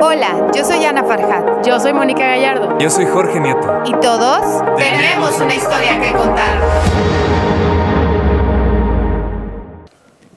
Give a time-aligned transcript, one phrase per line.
[0.00, 1.66] Hola, yo soy Ana Farhat.
[1.66, 2.78] Yo soy Mónica Gallardo.
[2.78, 3.82] Yo soy Jorge Nieto.
[3.84, 6.60] Y todos tenemos una historia que contar.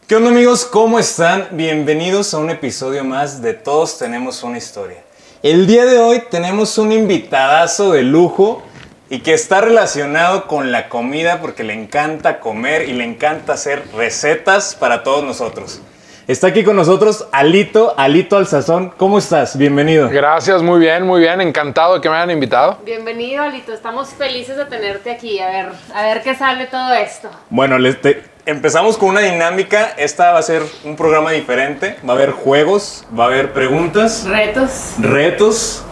[0.07, 0.65] ¿Qué onda amigos?
[0.65, 1.49] ¿Cómo están?
[1.51, 5.03] Bienvenidos a un episodio más de Todos tenemos una historia.
[5.43, 8.63] El día de hoy tenemos un invitadazo de lujo
[9.11, 13.83] y que está relacionado con la comida porque le encanta comer y le encanta hacer
[13.95, 15.81] recetas para todos nosotros.
[16.27, 18.93] Está aquí con nosotros Alito, Alito al sazón.
[18.95, 19.57] ¿Cómo estás?
[19.57, 20.07] Bienvenido.
[20.09, 21.41] Gracias, muy bien, muy bien.
[21.41, 22.77] Encantado de que me hayan invitado.
[22.85, 23.73] Bienvenido, Alito.
[23.73, 25.39] Estamos felices de tenerte aquí.
[25.39, 27.29] A ver, a ver qué sale todo esto.
[27.49, 29.93] Bueno, les te- empezamos con una dinámica.
[29.97, 31.97] Esta va a ser un programa diferente.
[32.07, 34.93] Va a haber juegos, va a haber preguntas, Retos.
[34.99, 35.83] retos,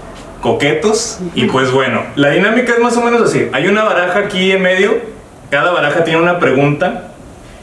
[0.41, 1.19] coquetos.
[1.33, 3.49] Y pues bueno, la dinámica es más o menos así.
[3.51, 4.97] Hay una baraja aquí en medio.
[5.49, 7.08] Cada baraja tiene una pregunta.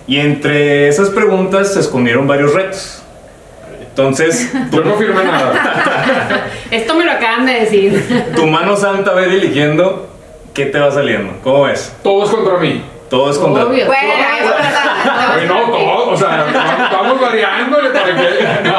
[0.06, 3.02] Y entre esas preguntas se escondieron varios retos.
[3.80, 6.48] Entonces, Yo no firmé nada.
[6.70, 8.32] Esto me lo acaban de decir.
[8.36, 10.08] tu mano santa ir eligiendo
[10.52, 11.34] qué te va saliendo.
[11.42, 11.94] ¿Cómo ves?
[12.02, 12.82] Todo es contra mí.
[13.08, 13.86] Todo es contra Obvio.
[13.86, 15.34] Bueno, es verdad.
[15.38, 16.10] Ay, no, todo.
[16.10, 18.70] O sea, vamos, vamos variándole para que.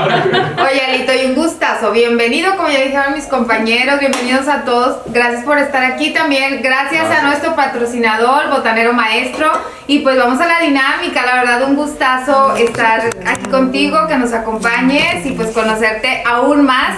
[0.88, 1.92] Oye, Alito, y un gustazo.
[1.92, 5.00] Bienvenido, como ya dijeron mis compañeros, bienvenidos a todos.
[5.08, 6.62] Gracias por estar aquí también.
[6.62, 9.52] Gracias, a nuestro patrocinador, Botanero Maestro.
[9.88, 11.26] Y pues vamos a la dinámica.
[11.26, 16.96] La verdad, un gustazo estar aquí contigo, que nos acompañes y pues conocerte aún más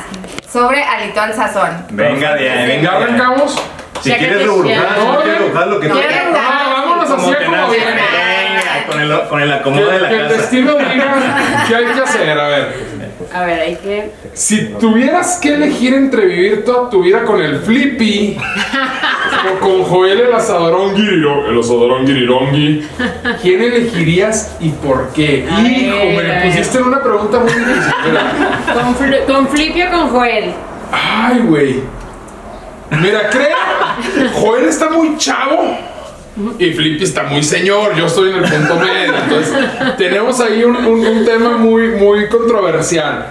[0.51, 1.85] sobre Alito al Sazón.
[1.91, 2.91] Venga Ya venga.
[2.91, 3.55] arrancamos.
[4.01, 6.25] Si quieres si quieres rebujar lo que tú quieras.
[6.25, 8.18] No, vámonos así Como viene.
[8.99, 11.99] Con el, con el acomodo Que, de la que el destino diga qué hay que
[12.01, 12.39] hacer.
[12.39, 12.73] A ver,
[13.33, 14.11] A ver, hay que.
[14.33, 18.37] si tuvieras que elegir entre vivir toda tu vida con el Flippy
[19.51, 22.87] o con Joel el asadorón guiriro- el asadorón guirirongi,
[23.41, 25.47] ¿quién elegirías y por qué?
[25.51, 27.93] A Hijo, ver, me pusiste en una pregunta muy difícil.
[28.73, 30.53] Con, Fli- con Flipio o con Joel.
[30.91, 31.83] Ay, güey.
[32.91, 33.55] Mira, creo.
[34.33, 35.77] Joel está muy chavo.
[36.57, 37.95] Y Flippy está muy señor.
[37.95, 39.13] Yo estoy en el punto medio.
[39.23, 39.53] Entonces,
[39.97, 43.27] tenemos ahí un, tema muy, muy controversial.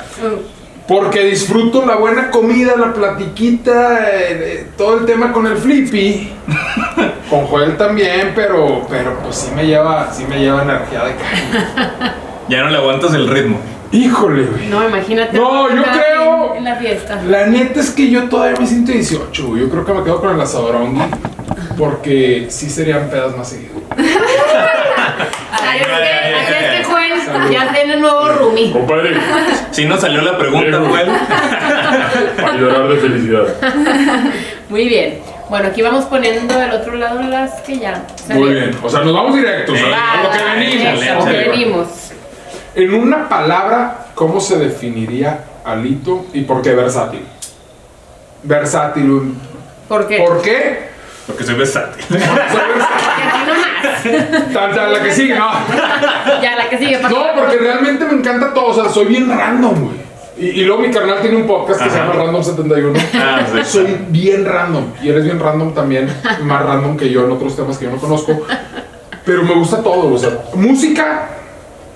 [0.86, 6.32] Porque disfruto la buena comida, la platiquita, eh, eh, todo el tema con el Flippy.
[7.28, 12.14] Con Joel también, pero, pero pues sí me lleva, sí me lleva energía de caña.
[12.48, 13.60] Ya no le aguantas el ritmo.
[13.92, 14.66] Híjole, güey.
[14.68, 15.36] No, imagínate.
[15.36, 17.20] No, yo creo- En la fiesta.
[17.26, 19.62] La neta es que yo todavía me siento 18, güey.
[19.62, 21.00] Yo creo que me quedo con el asadorongi.
[21.78, 23.80] Porque sí serían pedas más seguido.
[23.96, 24.06] Ay,
[25.62, 26.78] ay, que, así ay, es ay.
[26.78, 28.72] que Joel ya tiene nuevo roomie.
[28.72, 29.16] Compadre,
[29.70, 30.88] Si nos salió la pregunta, Diego.
[30.88, 31.08] Joel.
[31.10, 33.44] a llorar de felicidad.
[34.68, 35.20] Muy bien.
[35.48, 38.02] Bueno, aquí vamos poniendo del otro lado las que ya.
[38.28, 38.76] Muy bien.
[38.82, 41.06] O sea, nos vamos directos a, a lo que venimos.
[41.08, 41.88] a lo que venimos.
[42.78, 47.24] En una palabra, ¿cómo se definiría Alito y por qué versátil?
[48.44, 49.34] Versátil.
[49.88, 50.18] ¿Por qué?
[50.18, 50.88] ¿Por qué?
[51.26, 52.04] Porque soy versátil.
[52.08, 53.24] Soy versátil.
[53.74, 54.52] Porque así nomás.
[54.52, 55.50] Tan, tan, la que sigue, no.
[56.40, 56.98] Ya, la que sigue.
[56.98, 58.66] para No, porque realmente me encanta todo.
[58.66, 59.96] O sea, soy bien random, güey.
[60.38, 62.98] Y, y luego mi carnal tiene un podcast que se llama Random 71.
[63.14, 63.58] Ah, sí.
[63.64, 64.84] Soy bien random.
[65.02, 66.08] Y eres bien random también.
[66.42, 68.40] Más random que yo en otros temas que yo no conozco.
[69.24, 70.14] Pero me gusta todo.
[70.14, 71.28] O sea, música,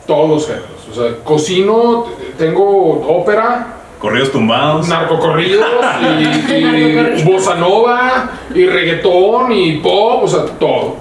[0.09, 0.71] todos los géneros.
[0.92, 2.06] O sea, cocino,
[2.38, 4.88] tengo ópera, Corridos tumbados.
[4.88, 5.64] narcocorridos
[6.00, 7.25] y, y Narcocorridos.
[7.25, 10.97] bossa nova y reggaetón y pop, o sea, todo.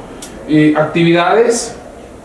[0.47, 1.75] Y actividades,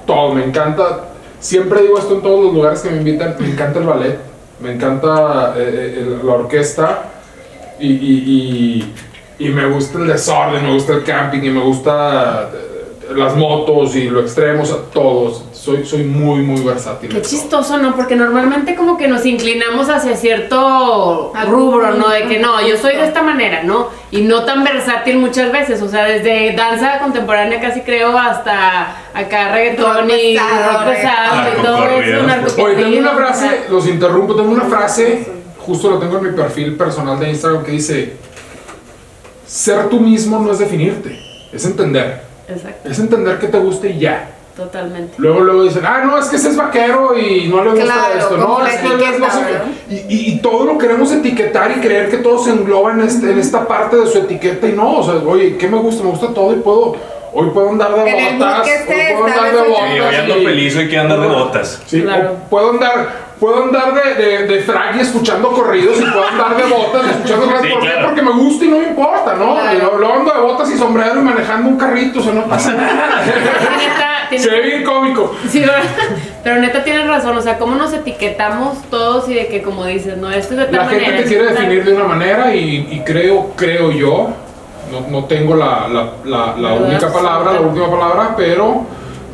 [0.06, 1.06] todo, me encanta.
[1.40, 4.18] Siempre digo esto en todos los lugares que me invitan, me encanta el ballet,
[4.60, 7.02] me encanta eh, eh, el- la orquesta
[7.80, 8.84] y, y-
[9.38, 12.75] y- y me gusta el desorden, me gusta el camping y me gusta eh,
[13.14, 15.44] las motos y lo extremo, o sea, todos.
[15.52, 17.08] Soy, soy muy, muy versátil.
[17.08, 17.28] Qué todo.
[17.28, 17.96] chistoso, ¿no?
[17.96, 22.08] Porque normalmente como que nos inclinamos hacia cierto rubro, ¿no?
[22.08, 23.88] De que no, yo soy de esta manera, ¿no?
[24.12, 29.52] Y no tan versátil muchas veces, o sea, desde danza contemporánea casi creo hasta acá
[29.52, 32.52] reggaetón y rock pesado y todo Narcocorridos.
[32.52, 35.26] eso, Oye, tengo una frase, los interrumpo, tengo una frase,
[35.58, 38.16] justo lo tengo en mi perfil personal de Instagram que dice,
[39.46, 41.18] ser tú mismo no es definirte,
[41.52, 44.28] es entender, Exacto, es entender que te gusta y ya.
[44.56, 45.14] totalmente.
[45.18, 48.18] Luego, luego dicen, ah, no, es que ese es vaquero y no le gusta Claro,
[48.18, 48.36] esto.
[48.38, 49.94] No, es que él es no sé etiqueta, qué".
[49.94, 53.32] y, y- y todo lo queremos etiquetar y creer que todo se engloba en, este-
[53.32, 56.04] en esta parte de su etiqueta y no, o sea, oye, ¿qué me gusta?
[56.04, 56.96] Me gusta todo y puedo,
[57.34, 58.00] hoy puedo andar de
[58.32, 59.90] botas, hoy puedo andar de botas.
[59.92, 61.82] Sí, hoy ando feliz, hoy quiero andar de botas.
[61.86, 62.30] Sí, Claro.
[62.30, 66.56] o puedo andar puedo andar de, de, de frag y escuchando corridos y puedo andar
[66.56, 67.62] de botas y escuchando corridos.
[67.66, 67.86] Sí, ¿Por qué?
[67.88, 68.06] claro.
[68.08, 69.54] Porque me gusta y no me importa, ¿no?
[69.54, 69.76] Claro.
[69.96, 72.72] Y lo- ando de botas y sombrero y manejando un carrito, o sea, no pasa
[72.72, 73.22] nada.
[73.26, 75.34] Neta, Se ve bien cómico.
[75.48, 75.82] Sí, ¿verdad?
[76.42, 80.16] pero neta tienes razón, o sea, cómo nos etiquetamos todos y de que como dices,
[80.16, 81.04] no, esto es de tal La manera.
[81.06, 84.28] gente te quiere tal- definir de una manera y, y creo, creo yo,
[84.92, 85.88] no, no tengo la,
[86.24, 88.82] la, la, única palabra, la última palabra, pero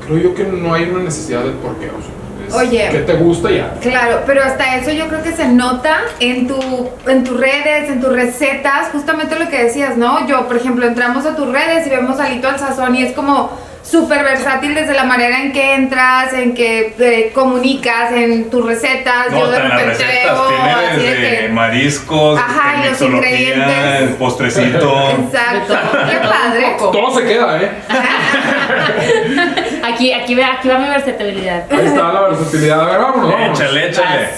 [0.06, 1.86] creo yo que no hay una necesidad del porqué.
[1.88, 2.10] O sea,
[2.54, 2.88] Oye.
[2.90, 3.74] que te gusta ya.
[3.80, 8.00] Claro, pero hasta eso yo creo que se nota en tu en tus redes, en
[8.00, 10.26] tus recetas, justamente lo que decías, ¿no?
[10.26, 13.50] Yo, por ejemplo, entramos a tus redes y vemos Alito al Sazón y es como
[13.82, 19.30] súper versátil desde la manera en que entras, en que te comunicas, en tus recetas.
[19.30, 21.48] No, yo de repente recetas veo así de que...
[21.48, 24.00] mariscos, Ajá, y los ingredientes.
[24.00, 25.10] el postrecito.
[25.10, 25.74] Exacto,
[26.08, 26.76] qué padre.
[26.78, 27.70] Todo se queda, ¿eh?
[29.92, 31.64] Aquí, aquí, ve- aquí va mi versatilidad.
[31.70, 32.80] Ahí está la versatilidad.
[32.80, 33.60] A ver, vámonos, vámonos.
[33.60, 34.28] Échale, échale.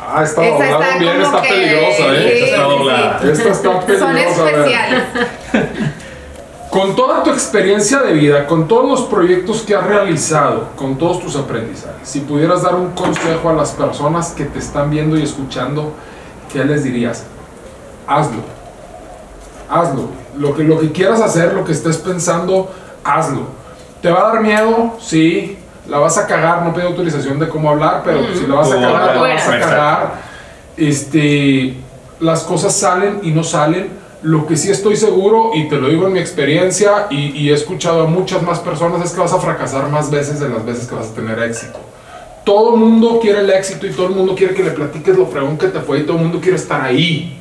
[0.00, 2.18] Ah, está Esa doblada está bien, como está que- peligrosa, ¿eh?
[2.22, 3.18] sí, Esta está sí, doblada.
[3.20, 3.28] sí.
[3.30, 3.98] Esta está peligrosa.
[3.98, 4.52] Son a ver.
[4.56, 5.02] especiales.
[6.70, 11.18] Con toda tu experiencia de vida, con todos los proyectos que has realizado, con todos
[11.20, 15.22] tus aprendizajes, si pudieras dar un consejo a las personas que te están viendo y
[15.22, 15.94] escuchando,
[16.52, 17.24] ¿qué les dirías?
[18.06, 18.42] Hazlo.
[19.70, 20.10] Hazlo.
[20.36, 22.70] Lo que, lo que quieras hacer, lo que estés pensando,
[23.02, 23.46] hazlo.
[24.02, 24.96] ¿Te va a dar miedo?
[25.00, 25.58] Sí.
[25.88, 28.74] La vas a cagar, no pido autorización de cómo hablar, pero si la vas a
[28.74, 30.12] cagar, la vas a cagar.
[30.76, 31.74] Este,
[32.20, 33.88] las cosas salen y no salen.
[34.20, 37.54] Lo que sí estoy seguro, y te lo digo en mi experiencia, y, y he
[37.54, 40.88] escuchado a muchas más personas, es que vas a fracasar más veces de las veces
[40.88, 41.78] que vas a tener éxito.
[42.44, 45.26] Todo el mundo quiere el éxito y todo el mundo quiere que le platiques lo
[45.26, 47.38] fregón que te fue y todo el mundo quiere estar ahí.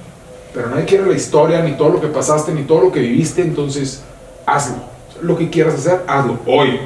[0.54, 3.42] Pero nadie quiere la historia, ni todo lo que pasaste, ni todo lo que viviste,
[3.42, 4.04] entonces
[4.45, 4.97] hazlo.
[5.22, 6.80] Lo que quieras hacer, hazlo hoy.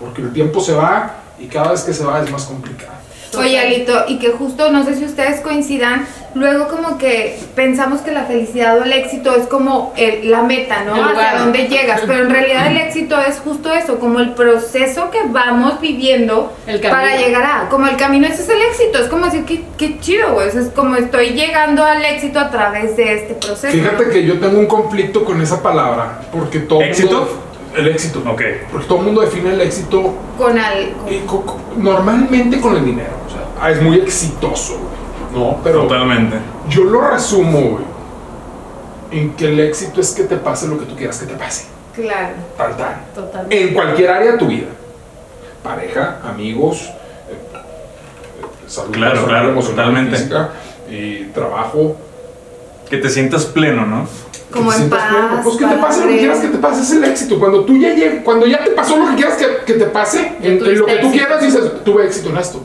[0.00, 2.90] Porque el tiempo se va y cada vez que se va es más complicado.
[3.38, 6.04] Oye, Alito, y que justo, no sé si ustedes coincidan,
[6.34, 10.82] luego como que pensamos que la felicidad o el éxito es como el- la meta,
[10.84, 10.94] ¿no?
[10.94, 15.18] Hacia dónde llegas, pero en realidad el éxito es justo eso, como el proceso que
[15.28, 17.00] vamos viviendo El camino.
[17.00, 20.00] para llegar a, como el camino, ese es el éxito, es como decir, qué, qué
[20.00, 23.72] chido, güey, es como estoy llegando al éxito a través de este proceso.
[23.72, 24.10] Fíjate ¿no?
[24.10, 27.12] que yo tengo un conflicto con esa palabra, porque todo ¿Éxito?
[27.18, 27.44] mundo-
[27.76, 28.20] el éxito.
[28.28, 28.42] Ok.
[28.70, 30.92] Porque todo el mundo define el éxito Con al...
[30.94, 33.12] con- eh, co- co- normalmente con el dinero.
[33.26, 35.00] O sea, ah, es muy exitoso, güey.
[35.44, 36.36] No, pero Totalmente.
[36.68, 37.84] yo lo resumo, güey,
[39.12, 41.66] en que el éxito es que te pase lo que tú quieras que te pase.
[41.94, 42.34] Claro.
[42.56, 43.04] Tan, tan.
[43.14, 43.62] Totalmente.
[43.68, 44.68] En cualquier área de tu vida.
[45.62, 46.82] Pareja, amigos,
[47.28, 50.16] eh, eh, salud, Claro, personal, claro, emocional, totalmente.
[50.16, 50.50] física,
[50.90, 51.96] y trabajo.
[52.88, 54.08] Que te sientas pleno, ¿no?
[54.50, 55.40] Como en paz, pleno.
[55.44, 57.38] Pues que te pase lo que quieras que te pase, es el éxito.
[57.38, 57.94] Cuando tú ya
[58.24, 60.96] cuando ya te pasó lo que quieras que, que te pase, en, en lo que
[60.96, 61.12] tú éxito.
[61.12, 62.62] quieras dices, tuve éxito en esto.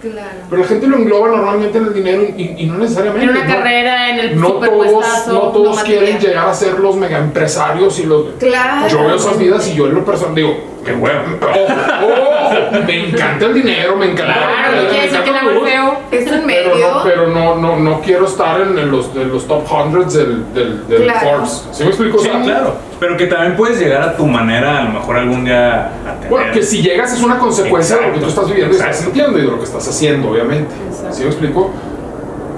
[0.00, 0.28] Claro.
[0.48, 3.24] Pero la gente lo engloba normalmente en el dinero y, y no necesariamente.
[3.24, 3.52] En una ¿no?
[3.52, 8.04] carrera, en el No todos, no todos quieren llegar a ser los mega empresarios y
[8.04, 8.26] los.
[8.38, 8.86] Claro.
[8.88, 11.20] Yo veo esas vidas y yo en lo personal digo, qué bueno.
[11.40, 14.34] Ojo, ojo, me encanta el dinero, me encanta.
[14.34, 15.98] Claro, me no quiere decir que luz, feo.
[16.10, 16.90] Es un Pero, medio.
[16.94, 20.52] no, pero no, no, no quiero estar en, en los, de los top hundreds del,
[20.54, 21.20] del, del Claro.
[21.20, 21.68] Forbes.
[21.72, 22.16] ¿Sí me explico?
[22.16, 22.74] O Sí, sea, claro.
[23.00, 26.30] Pero que también puedes llegar a tu manera, a lo mejor algún día a tener.
[26.30, 28.96] Bueno, que si llegas es una consecuencia de lo que tú estás viviendo y estás
[28.98, 30.74] sintiendo y de lo que estás haciendo, obviamente.
[30.88, 31.12] Exacto.
[31.14, 31.70] ¿Sí me explico?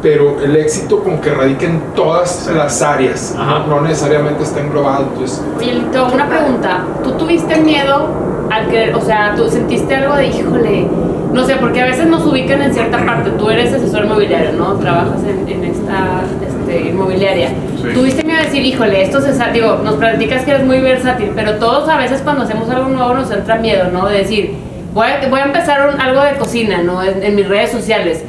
[0.02, 2.54] Pero el éxito como que radica en todas Sí.
[2.54, 3.60] las áreas, Ajá.
[3.60, 5.08] no, no necesariamente está englobado.
[5.12, 6.84] Entonces, Oye, Lito, una pregunta.
[7.04, 8.08] ¿Tú tuviste miedo
[8.50, 10.86] al que, o sea, tú sentiste algo de, híjole,
[11.32, 13.30] no sé, porque a veces nos ubican en cierta parte.
[13.38, 14.72] Tú eres asesor inmobiliario, ¿no?
[14.74, 17.50] Trabajas en, en esta este, inmobiliaria.
[17.80, 17.88] Sí.
[17.94, 21.30] ¿Tuviste miedo de decir, híjole, esto se sa- digo, nos platicas que eres muy versátil,
[21.36, 24.06] pero todos a veces cuando hacemos algo nuevo nos entra miedo, ¿no?
[24.08, 24.54] De decir,
[24.92, 27.00] voy a, voy a empezar un- algo de cocina, ¿no?
[27.02, 28.24] En, en mis redes sociales.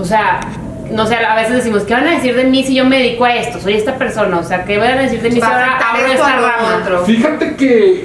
[0.00, 0.40] O sea,
[0.90, 3.24] no sé, a veces decimos, ¿qué van a decir de mí si yo me dedico
[3.24, 3.60] a esto?
[3.60, 6.36] Soy esta persona, o sea, ¿qué van a decir de mí si ahora abro esta
[6.36, 6.78] rama?
[6.82, 7.04] otro.
[7.04, 8.04] fíjate que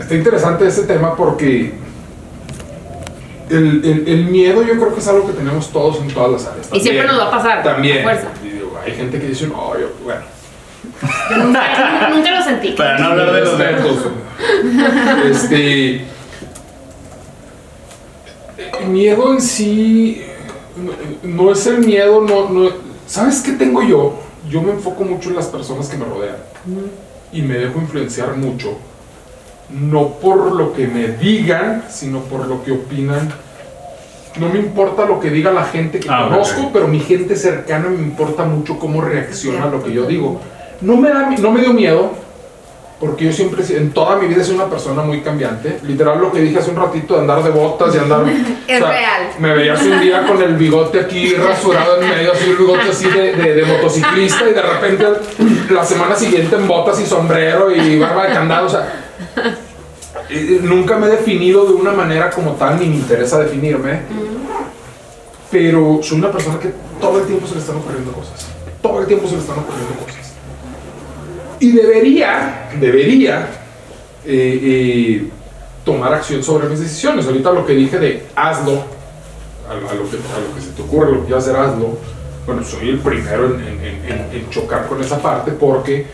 [0.00, 1.72] está interesante este tema porque
[3.50, 6.46] el, el- el miedo yo creo que es algo que tenemos todos en todas las
[6.52, 6.68] áreas.
[6.72, 8.02] Y siempre nos va a pasar, También.
[8.02, 8.26] fuerza.
[8.42, 10.20] Digo, hay gente que dice, no, yo, bueno.
[11.30, 12.70] Yo nunca, nunca- lo sentí.
[12.72, 14.06] Para no hablar de los.
[15.30, 16.04] Este.
[18.80, 20.22] El miedo en sí
[21.22, 22.70] no, es el miedo, no, no.
[23.06, 24.14] ¿Sabes qué tengo yo?
[24.50, 26.36] Yo me enfoco mucho en las personas que me rodean
[27.32, 28.76] y me dejo influenciar mucho,
[29.70, 33.28] no por lo que me digan, sino por lo que opinan.
[34.38, 37.88] No me importa lo que diga la gente que Ah, conozco, pero mi gente cercana
[37.88, 40.40] me importa mucho cómo reacciona a lo que yo digo.
[40.82, 42.10] No me, da, no me dio miedo,
[42.98, 45.80] porque yo siempre, en toda mi vida he sido una persona muy cambiante.
[45.82, 48.24] Literal, lo que dije hace un ratito de andar de botas y andar.
[48.66, 49.30] Es real.
[49.38, 53.08] Me veías un día con el bigote aquí rasurado en medio, así el bigote así
[53.08, 55.06] de, de- de motociclista, y de repente
[55.70, 58.66] la semana siguiente en botas y sombrero y barba de candado.
[58.66, 58.92] O sea,
[60.30, 64.00] eh, nunca me he definido de una manera como tal, ni me interesa definirme.
[65.50, 68.48] Pero soy una persona que todo el tiempo se le están ocurriendo cosas.
[68.82, 70.25] Todo el tiempo se le están ocurriendo cosas.
[71.60, 73.48] Y debería, debería
[74.24, 75.28] eh, eh,
[75.84, 77.26] tomar acción sobre mis decisiones.
[77.26, 78.82] Ahorita lo que dije de hazlo,
[79.68, 81.98] a, a lo, que, a lo que se te ocurre, lo que quieras hacer, hazlo.
[82.46, 86.06] Bueno, soy el primero en, en- en- en- en chocar con esa parte porque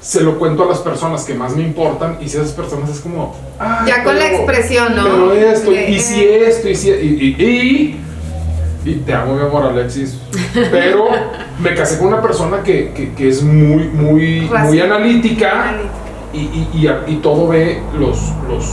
[0.00, 3.00] se lo cuento a las personas que más me importan y si esas personas es
[3.00, 3.34] como...
[3.58, 5.02] "Ay, Ya con la expresión, ¿no?
[5.04, 6.90] Pero esto, y, si esto, y si...
[6.90, 8.00] Y, y, y-
[8.86, 10.16] y te amo, mi amor, Alexis.
[10.70, 11.08] Pero
[11.60, 15.90] me casé con una persona que, que- que es muy, muy, muy analítica Analítica.
[16.32, 18.18] y, y, y, y todo ve los...
[18.48, 18.64] los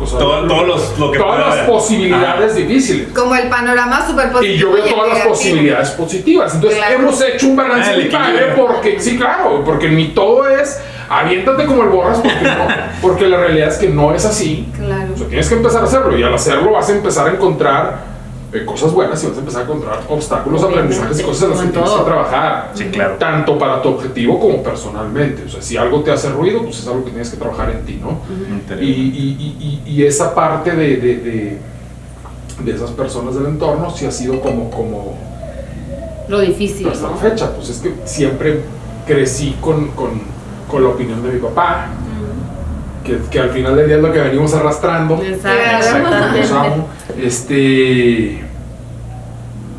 [0.00, 1.66] o sea, Todo- los- lo que todas las haber.
[1.66, 3.08] difíciles difíciles.
[3.12, 4.54] Como el panorama súper positivo.
[4.54, 6.54] Y yo veo todas las posibilidades positivas.
[6.54, 6.98] Entonces Claro.
[7.00, 10.80] hemos hecho un balance Ah, padre porque, sí, claro, porque ni todo es
[11.10, 12.66] aviéntate como el borras porque, no,
[13.02, 14.68] porque la realidad es que no es así.
[14.76, 15.08] Claro.
[15.14, 18.17] O sea, tienes que empezar a hacerlo y al hacerlo vas a empezar a encontrar
[18.52, 21.58] eh, cosas buenas y vas a empezar a encontrar obstáculos, aprendizajes y cosas en las
[21.60, 22.04] que en tienes que todo.
[22.06, 22.70] trabajar.
[22.74, 23.14] Sí, claro.
[23.18, 25.44] Tanto para tu objetivo como personalmente.
[25.44, 27.84] O sea, si algo te hace ruido, pues es algo que tienes que trabajar en
[27.84, 28.20] ti, ¿no?
[28.54, 28.82] Interior.
[28.82, 31.58] Y, y- y- y- y esa parte de, de, de-
[32.64, 35.16] de esas personas del entorno sí ha sido como, como
[36.28, 37.16] Lo difícil, hasta la ¿no?
[37.18, 37.54] fecha.
[37.54, 38.60] Pues es que siempre
[39.06, 40.22] crecí con, con-
[40.70, 41.88] con la opinión de mi papá,
[43.08, 45.22] que, que al final del día es lo que venimos arrastrando.
[45.22, 46.36] Exacto.
[46.36, 46.88] Los amo.
[47.20, 48.44] Este.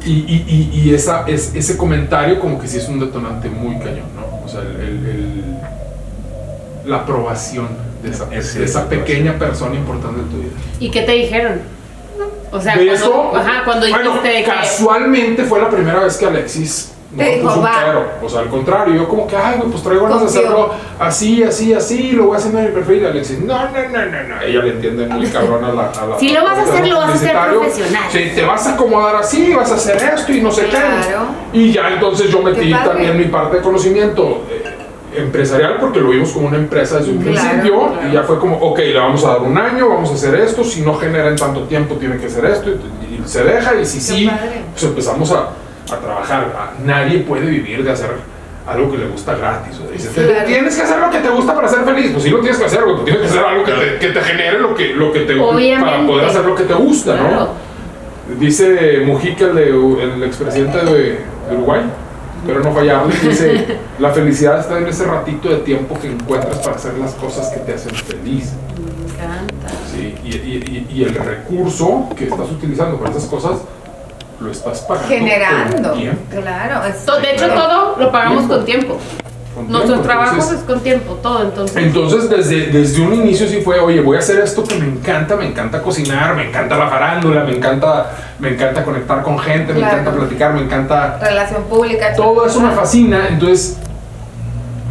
[0.06, 3.78] Y, y- y- y esa, es, ese comentario como que sí es un detonante muy
[3.80, 4.44] cañón, ¿no?
[4.46, 7.68] O sea, el, el- el- la aprobación
[8.02, 10.52] de esa, Es- de esa pequeña persona importante en tu vida.
[10.80, 11.60] ¿Y qué te dijeron?
[12.52, 14.50] O sea, de cuando, eso, ajá, cuando bueno, dijiste de que...
[14.50, 18.06] casualmente fue la primera vez que Alexis no Te me dijo, "Va".
[18.24, 21.42] O sea, al contrario, yo como que, ay, güey, pues traigo ganas de hacerlo así,
[21.44, 23.02] así, así, lo voy a hacer en mi perfil.
[23.02, 24.42] Y Alexis, no, no, no, no, no.
[24.42, 25.88] Ella le entiende muy cabrón a la.
[25.90, 28.04] A la Si lo vas a hacer, lo vas a hacer profesional.
[28.12, 30.86] Sí, te vas a acomodar así, vas a hacer esto y no sé Claro.
[31.52, 31.58] qué.
[31.60, 34.44] Y ya entonces yo metí también mi parte de conocimiento.
[34.52, 34.76] eh,
[35.12, 38.08] empresarial porque lo vimos como una empresa desde un Claro, principio claro.
[38.08, 40.64] y ya fue como, ok, le vamos a dar un año, vamos a hacer esto,
[40.64, 43.86] si no genera en tanto tiempo tiene que hacer esto y, y se deja y
[43.88, 44.62] si Qué sí, padre.
[44.72, 45.50] pues empezamos a,
[45.92, 46.48] a trabajar.
[46.86, 48.10] Nadie puede vivir de hacer
[48.68, 49.76] algo que le gusta gratis.
[49.80, 50.46] O sea, dice, "Te- Claro.
[50.46, 52.12] Tienes que hacer lo que te gusta para ser feliz.
[52.12, 54.08] Pues sí lo tienes que hacer, güey, pues tienes que hacer algo que te, que
[54.14, 56.08] te genere lo que, lo que te para Obviamente.
[56.08, 57.36] poder hacer lo que te gusta, Claro.
[57.36, 57.70] ¿no?
[58.40, 59.70] Dice Mujica, el, de,
[60.04, 60.92] el expresidente de,
[61.50, 61.82] de Uruguay,
[62.46, 63.66] pero no fallarle, dice,
[64.00, 67.60] la felicidad está en ese ratito de tiempo que encuentras para hacer las cosas que
[67.62, 68.54] te hacen feliz.
[68.78, 69.68] Me encanta.
[69.92, 73.54] Sí, y, y- y- y el recurso que estás utilizando para esas cosas
[74.42, 75.08] lo estás pagando.
[75.10, 75.90] Generando.
[75.90, 76.82] con tiempo, Claro.
[76.84, 77.54] De hecho, Claro.
[77.62, 78.56] todo lo pagamos Tiempo.
[78.56, 78.98] con tiempo.
[79.56, 81.76] con Nuestros trabajos Entonces, es con tiempo, todo, entonces.
[81.78, 85.36] Entonces, desde, desde un inicio sí fue, oye, voy a hacer esto que me encanta,
[85.36, 89.80] me encanta cocinar, me encanta la farándula, me encanta, me encanta conectar con gente, me
[89.80, 89.98] Claro.
[90.00, 91.20] encanta platicar, me encanta...
[91.22, 92.14] Relación pública.
[92.16, 93.78] Todo eso me fascina, entonces,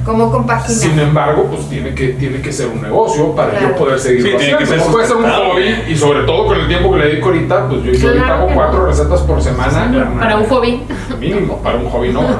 [0.08, 0.70] ¿Cómo compaginar?
[0.80, 3.68] sin embargo, pues tiene que, tiene que ser un negocio para Claro.
[3.68, 6.46] yo poder seguir Sí, tiene que ser No puede ser un hobby y sobre todo
[6.46, 8.86] con el tiempo que le dedico ahorita, pues yo, yo ahorita Claro hago cuatro no.
[8.86, 9.90] recetas por semana.
[10.18, 10.82] Para un hobby.
[11.20, 12.22] Mínimo, para un hobby no.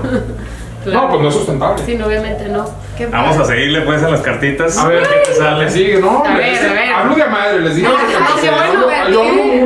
[0.85, 1.03] Claro.
[1.03, 1.83] No, pues no es sustentable.
[1.85, 2.65] Sí, no, obviamente no.
[2.97, 4.79] Qué Vamos a seguirle pues a las cartitas.
[4.79, 5.71] A ver, ¿qué te Le sale?
[5.71, 6.23] sigue, ¿no?
[6.25, 6.93] A ver, a ver.
[6.95, 7.89] Hablo de madre, les dije.
[7.89, 8.63] No, que- bueno.
[8.63, 9.23] hablo- Yo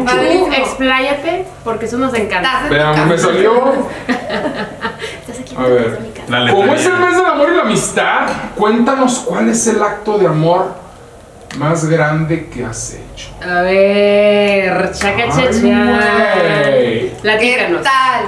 [0.08, 0.52] hablo mucho.
[0.56, 2.66] Expláyate, porque eso nos encanta.
[2.70, 3.52] Vean, me salió.
[4.08, 5.98] Estás aquí A ver.
[6.32, 10.16] La Como es el mes del amor y la amistad, cuéntanos cuál es el acto
[10.16, 10.74] de amor
[11.58, 13.28] más grande que has hecho.
[13.46, 15.60] A ver, chaca Ay, chacha.
[15.60, 17.10] ¿Qué güey.
[17.20, 17.82] Platícanos.
[17.82, 18.24] tal?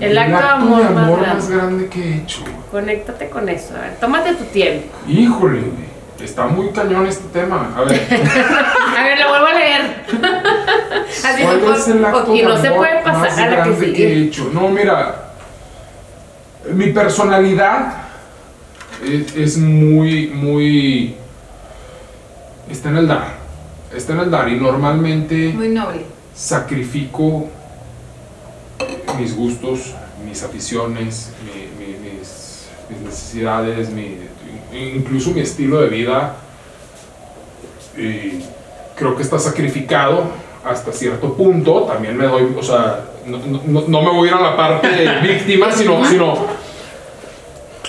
[0.00, 1.34] El acto de amor, de más amor grande.
[1.34, 2.44] más grande que he hecho.
[2.70, 3.74] Conéctate con eso.
[3.76, 4.96] A ver, tómate tu tiempo.
[5.08, 5.62] Híjole,
[6.22, 7.72] está muy cañón este tema.
[7.76, 8.00] A ver,
[8.98, 10.04] A ver, lo vuelvo a leer.
[11.24, 13.92] Así ¿cuál es el acto y de no se amor puede pasar más que grande
[13.94, 14.48] que he hecho?
[14.52, 15.27] No, mira,
[16.72, 17.94] mi personalidad
[19.04, 21.14] es, es muy, muy...
[22.70, 23.38] Está en el dar.
[23.94, 26.02] Está en el dar y normalmente Muy noble.
[26.34, 27.46] sacrifico
[29.18, 29.94] mis gustos,
[30.28, 34.18] mis aficiones, mi- mi- mis, mis necesidades, mi-
[34.72, 36.36] incluso mi estilo de vida.
[37.96, 38.44] Y
[38.96, 40.24] creo que está sacrificado
[40.64, 41.84] hasta cierto punto.
[41.84, 44.88] También me doy, o sea, no, no- no me voy a ir a la parte
[45.22, 46.34] víctima, sino, sino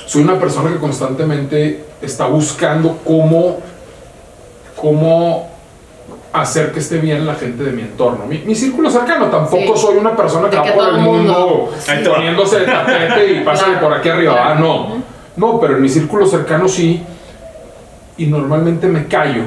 [0.06, 3.58] soy una persona que constantemente está buscando cómo,
[4.76, 5.50] cómo
[6.34, 8.26] hacer que esté bien la gente de mi entorno.
[8.26, 9.82] Mi, mi círculo cercano, tampoco Sí.
[9.82, 11.70] soy una persona que De va que por el mundo-
[12.14, 13.88] poniéndose de tapete y pásale Claro.
[13.90, 14.34] por aquí arriba.
[14.34, 14.50] Claro.
[14.50, 15.04] Ah, no.
[15.36, 17.02] No, pero en mi círculo cercano sí.
[18.18, 19.44] Y normalmente me callo.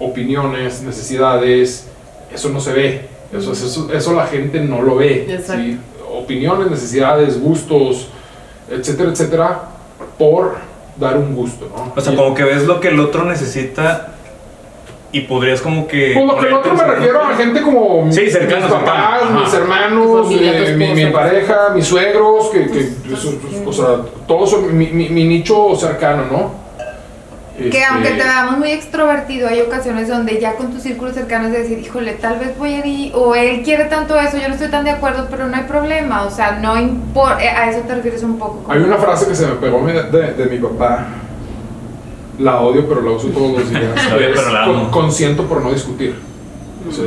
[0.00, 1.88] Opiniones, necesidades,
[2.32, 3.08] eso no se ve.
[3.36, 5.26] Eso, eso, eso la gente no lo ve.
[5.28, 5.62] Exacto.
[5.62, 5.78] ¿sí?
[6.16, 8.08] Opiniones, necesidades, gustos,
[8.70, 9.62] etcétera, etcétera,
[10.18, 10.56] por
[10.96, 11.68] dar un gusto.
[11.76, 11.92] ¿no?
[11.96, 14.10] O sea, Y- como que ves lo que el otro necesita
[15.10, 16.12] y podrías como que...
[16.14, 19.40] Por lo que el otro me refiero a gente como Sí, cercano, mis papás, cercano.
[19.40, 22.80] mis hermanos, familia, eh, mi, mi pareja, mis suegros, que, que
[23.12, 23.34] eso-
[23.66, 26.63] o sea, todos son mi, mi- mi nicho cercano, ¿no?
[27.56, 31.46] Que Este, aunque te veamos muy extrovertido, hay ocasiones donde ya con tu círculo cercano
[31.46, 34.48] es de decir, híjole, tal vez voy a ir, o él quiere tanto eso, yo
[34.48, 37.80] no estoy tan de acuerdo, pero no hay problema, o sea, no importa, a eso
[37.86, 38.64] te refieres un poco.
[38.72, 41.06] Hay una frase que se me pegó de, de- de mi papá.
[42.40, 43.82] La odio, pero la uso todos los días.
[44.10, 46.16] La odio, Es pero la con- consiento por no discutir.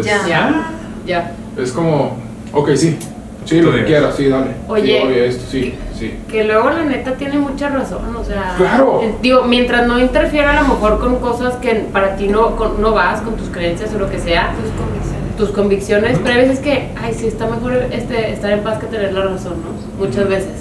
[0.01, 0.25] Ya.
[0.25, 0.71] Ya,
[1.05, 1.31] ya.
[1.57, 2.17] Es, como,
[2.53, 2.97] ok, sí,
[3.43, 4.51] sí, lo que quieras, sí, dale.
[4.69, 4.83] Oye.
[5.01, 6.17] Sí, oye, esto, sí, sí.
[6.29, 8.53] Que luego la neta tiene mucha razón, o sea.
[8.57, 9.01] Claro.
[9.03, 12.81] eh, Digo, mientras no interfiera a lo mejor con cosas que para ti no, con-
[12.81, 15.37] no vas, con tus creencias o lo que sea, Tus convicciones.
[15.37, 18.85] tus convicciones, pero hay veces que, ay, sí, está mejor este, estar en paz que
[18.87, 20.05] tener la razón, ¿no?
[20.05, 20.51] Muchas veces.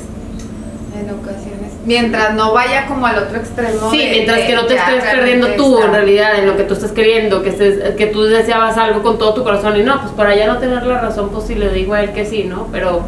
[0.98, 1.72] En ocasiones.
[1.84, 3.90] Mientras no vaya como al otro extremo.
[3.90, 6.64] Sí, de- mientras de que no te estés perdiendo tú en realidad en lo que
[6.64, 10.00] tú estás queriendo, que estés, que tú deseabas algo con todo tu corazón y no,
[10.00, 12.44] pues para ya no tener la razón, pues sí le digo a él que sí,
[12.44, 12.68] ¿no?
[12.72, 13.02] Pero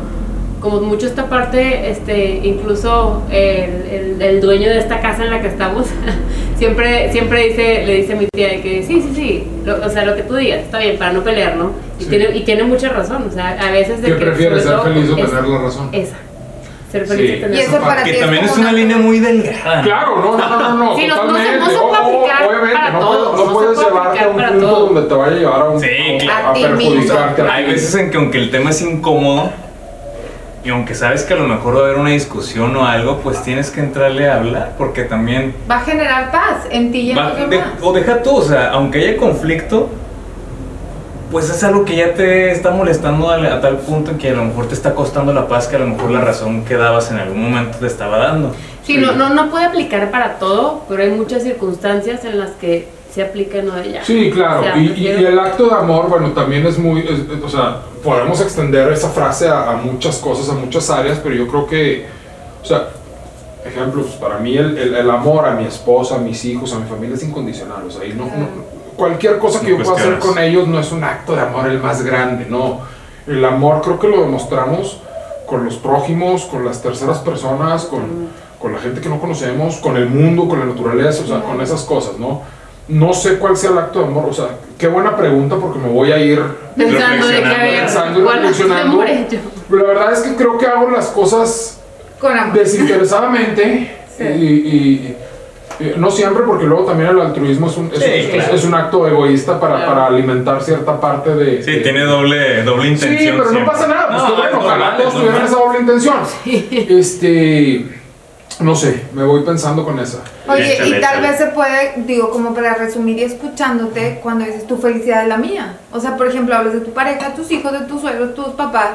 [0.60, 3.36] como mucho esta parte, este, incluso el,
[3.90, 5.86] el- el dueño de esta casa en la que estamos,
[6.58, 9.88] siempre, siempre dice, le dice a mi tía de que sí, sí, sí, lo- o
[9.88, 11.72] sea, lo que tú digas, está bien, para no pelear, ¿no?
[12.00, 12.10] Y, Sí.
[12.10, 14.24] tiene, y tiene mucha razón, o sea, a veces de ¿Qué que...
[14.26, 15.88] prefieres, ser feliz o tener la razón?
[15.92, 16.16] Esa,
[16.90, 17.36] ser feliz Sí.
[17.36, 17.84] y tener Y eso razón.
[17.88, 19.82] para Que es también es una línea muy delgada.
[19.82, 22.48] Claro, no, no, no, no, Sí, no- no se- no se puede O- o- aplicar
[22.48, 24.86] obviamente, para no, todos, puedes- no puedes puede llevarte a un punto todo.
[24.86, 26.46] donde te vaya a llevar a, un, Sí, a- claro.
[26.46, 27.42] a A perjudicarte.
[27.42, 29.50] Hay veces en que aunque el tema es incómodo
[30.68, 33.42] y aunque sabes que a lo mejor va a haber una discusión o algo, pues
[33.42, 35.54] tienes que entrarle a hablar porque también...
[35.70, 38.42] Va a generar paz en ti y en va- los de- o deja tú, o
[38.42, 39.88] sea, aunque haya conflicto,
[41.32, 44.44] pues es algo que ya te está molestando a, a tal punto que a lo
[44.44, 47.18] mejor te está costando la paz que a lo mejor la razón que dabas en
[47.18, 48.54] algún momento te estaba dando.
[48.82, 52.88] Sí, no, no, no puede aplicar para todo, pero hay muchas circunstancias en las que
[53.12, 54.04] se aplica no de ya.
[54.04, 54.60] Sí, claro.
[54.60, 57.42] O sea, y, prefiero- y el acto de amor, bueno, también es muy, es- es-
[57.44, 61.46] o sea, podemos extender esa frase a, a muchas cosas, a muchas áreas, pero yo
[61.48, 62.06] creo que,
[62.62, 62.88] o sea,
[63.64, 66.78] ejemplo, pues, para mí el, el- el amor a mi esposa, a mis hijos, a
[66.78, 67.84] mi familia es incondicional.
[67.86, 70.78] O sea, y no, no- cualquier cosa que No yo pueda hacer con ellos no
[70.80, 72.80] es un acto de amor el más grande, no.
[73.26, 74.98] El amor creo que lo demostramos
[75.46, 79.96] con los prójimos, con las terceras personas, con, con la gente que no conocemos, con
[79.96, 82.42] el mundo, con la naturaleza, o sea, con esas cosas, ¿no?
[82.88, 84.46] No sé cuál sea el acto de amor, o sea,
[84.78, 86.40] qué buena pregunta porque me voy a ir
[86.76, 89.04] Pensando de que ver, pensando y ¿cuál es el reflexionando.
[89.70, 91.80] La verdad es que creo que hago las cosas
[92.18, 92.54] Con amor.
[92.58, 94.24] desinteresadamente Sí.
[94.24, 95.16] y, y-
[95.80, 98.54] y no siempre porque luego también el altruismo es un, es, Sí, es- claro.
[98.54, 99.92] es un acto egoísta para, Claro.
[99.92, 101.62] para alimentar cierta parte de...
[101.62, 103.36] Sí, de- tiene doble, doble Sí, intención.
[103.38, 106.16] pero no pasa nada, pues No, qué bueno, es ojalá todos tuvieran esa doble intención.
[106.46, 107.97] Este,
[108.60, 110.18] no sé, me voy pensando con esa.
[110.48, 111.28] Oye, Échale, y tal échale.
[111.28, 115.36] vez se puede, digo, como para resumir y escuchándote, cuando dices tu felicidad es la
[115.36, 115.76] mía.
[115.92, 118.90] O sea, por ejemplo, hablas de tu pareja, tus hijos, de tus suegros, tus papás.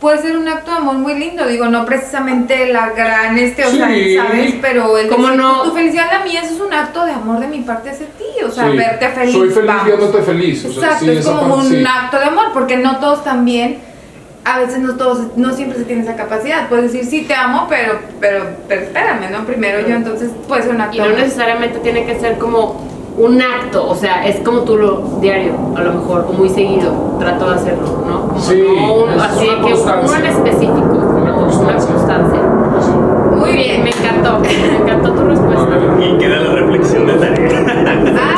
[0.00, 3.70] Puede ser un acto de amor muy lindo, digo, no precisamente la gran, este, o
[3.70, 3.76] Sí.
[3.76, 3.86] sea,
[4.26, 4.54] ¿sabes?
[4.60, 5.58] Pero el ¿Cómo decir, no?
[5.58, 7.90] pues, tu felicidad es la mía, eso es un acto de amor de mi parte
[7.90, 9.32] hacia ti, o sea, Sí, verte feliz.
[9.32, 10.64] Soy feliz viéndote feliz.
[10.64, 11.84] o sea, Exacto, sí, es como parte un sí.
[11.86, 13.78] acto de amor, porque no todos también,
[14.44, 16.68] a veces no todos, no siempre se tiene esa capacidad.
[16.68, 19.44] Puedes decir, sí, te amo, pero, pero, pero espérame, ¿no?
[19.44, 23.40] Primero yo, entonces puede ser un acto Y no necesariamente tiene que ser como un
[23.42, 27.50] acto, o sea, es como tú lo diario, a lo mejor, o muy seguido, trato
[27.50, 28.28] de hacerlo, ¿no?
[28.28, 31.92] Como Sí, no un- es así una que uno en específico, Una constancia.
[31.94, 32.40] constancia.
[33.36, 33.84] Muy bien.
[33.84, 35.78] Me encantó, me encantó tu respuesta.
[36.00, 37.48] Y queda la reflexión de tarea.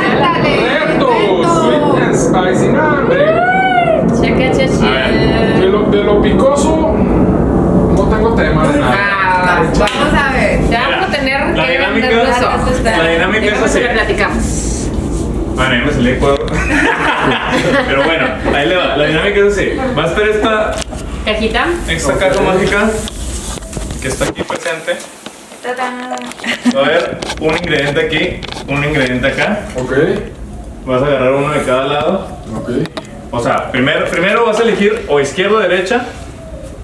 [15.95, 16.47] Salí de cuadro.
[17.87, 18.97] Pero bueno, ahí le va.
[18.97, 19.71] La dinámica es así.
[19.97, 20.75] Va a estar esta,
[21.25, 21.67] Cajita.
[21.89, 22.91] esta caja mágica
[24.03, 24.97] que está aquí presente.
[25.63, 26.11] ¡Tadán!
[26.77, 29.61] Va a haber un ingrediente aquí, un ingrediente acá.
[29.77, 29.93] Ok,
[30.85, 32.29] Vas a agarrar uno de cada lado.
[32.57, 32.71] ok.
[33.31, 36.05] O sea, primero, primero vas a elegir o izquierda o derecha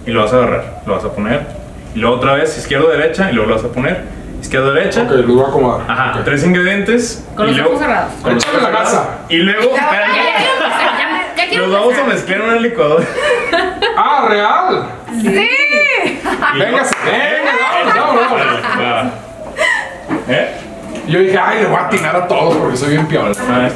[0.07, 0.83] y lo vas a agarrar.
[0.87, 1.47] Lo vas a poner.
[1.95, 4.20] Y luego otra vez izquierda o derecha y luego lo vas a poner.
[4.41, 5.03] Izquierda, derecha.
[5.03, 5.91] Ok, los voy a acomodar.
[5.91, 6.25] Ajá, Ok.
[6.25, 7.25] tres ingredientes.
[7.37, 8.13] Con y los luego- ojos cerrados.
[8.23, 8.95] con los Échame ojos la cerrados.
[9.07, 9.19] gasa.
[9.29, 10.31] Y luego, Ya, espérame, ya, ya, Ya,
[10.99, 12.15] ya, ya quiero los vamos a empezar.
[12.15, 13.05] mezclar en una licuadora.
[13.97, 14.85] ¡Ah, real!
[15.21, 15.27] Sí.
[16.59, 17.53] Véngase, venga,
[17.95, 18.61] vamos, vamos, vamos.
[18.79, 19.11] Va, va.
[20.29, 20.57] ¿Eh?
[21.07, 23.31] Yo dije, ay, le voy a atinar a todos porque soy bien piola.
[23.33, 23.69] Está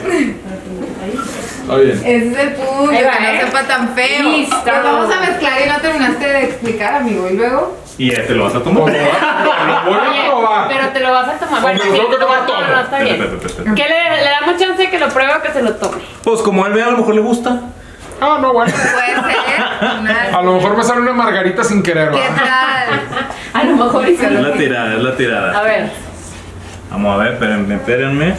[1.76, 1.90] bien.
[2.04, 3.40] Ese es el punto, Ahí que no ¿eh?
[3.44, 4.22] sepa tan feo.
[4.22, 4.56] Listo.
[4.62, 7.28] Pues vamos a mezclar y no terminaste de explicar, amigo.
[7.30, 7.76] Y luego.
[7.96, 8.82] Y este lo vas a tomar.
[8.82, 10.68] a lo voy a probar.
[10.68, 11.62] pero te lo vas a tomar.
[11.62, 12.60] Bueno, sí, tengo que tomar todo.
[12.60, 13.18] No, está bien.
[13.76, 15.98] ¿Qué le, le damos chance de que lo pruebe o que se lo tome?
[16.24, 17.60] Pues como él ve, a lo mejor le gusta.
[18.20, 18.72] Ah, no, bueno.
[18.72, 20.00] Puede ser.
[20.00, 23.00] Una- A lo mejor me sale una margarita sin querer, ¿Qué tal?
[23.52, 25.62] A lo mejor y se Es la tirada, es la A tirada.
[25.62, 25.90] ver.
[26.90, 28.34] Vamos a ver, espérenme, espérenme.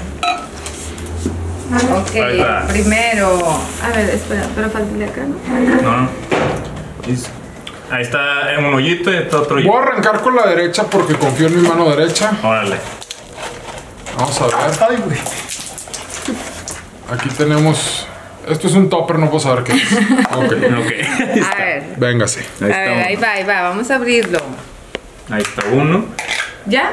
[1.98, 2.66] Ok, Ahí está.
[2.68, 3.40] primero.
[3.84, 5.82] A ver, espera, pero falta de acá, ¿no?
[5.82, 6.10] No, no.
[7.96, 9.78] Ahí está en un hoyito y está otro Voy hoyito.
[9.78, 12.32] a arrancar con la derecha porque confío en mi mano derecha.
[12.44, 12.76] Órale.
[14.18, 14.56] Vamos a ver.
[14.90, 15.18] Ay, güey.
[17.12, 18.06] Aquí tenemos.
[18.50, 19.84] Esto es un topper, no puedo saber qué es.
[20.36, 20.44] Ok.
[20.44, 20.52] Ok.
[20.92, 21.56] Ahí A está.
[21.58, 21.84] ver.
[21.98, 22.46] Véngase.
[22.62, 23.28] Ahí a ver, ahí está.
[23.28, 23.62] va, ahí va.
[23.70, 24.40] Vamos a abrirlo.
[25.32, 26.06] Ahí está uno.
[26.66, 26.92] ¿Ya?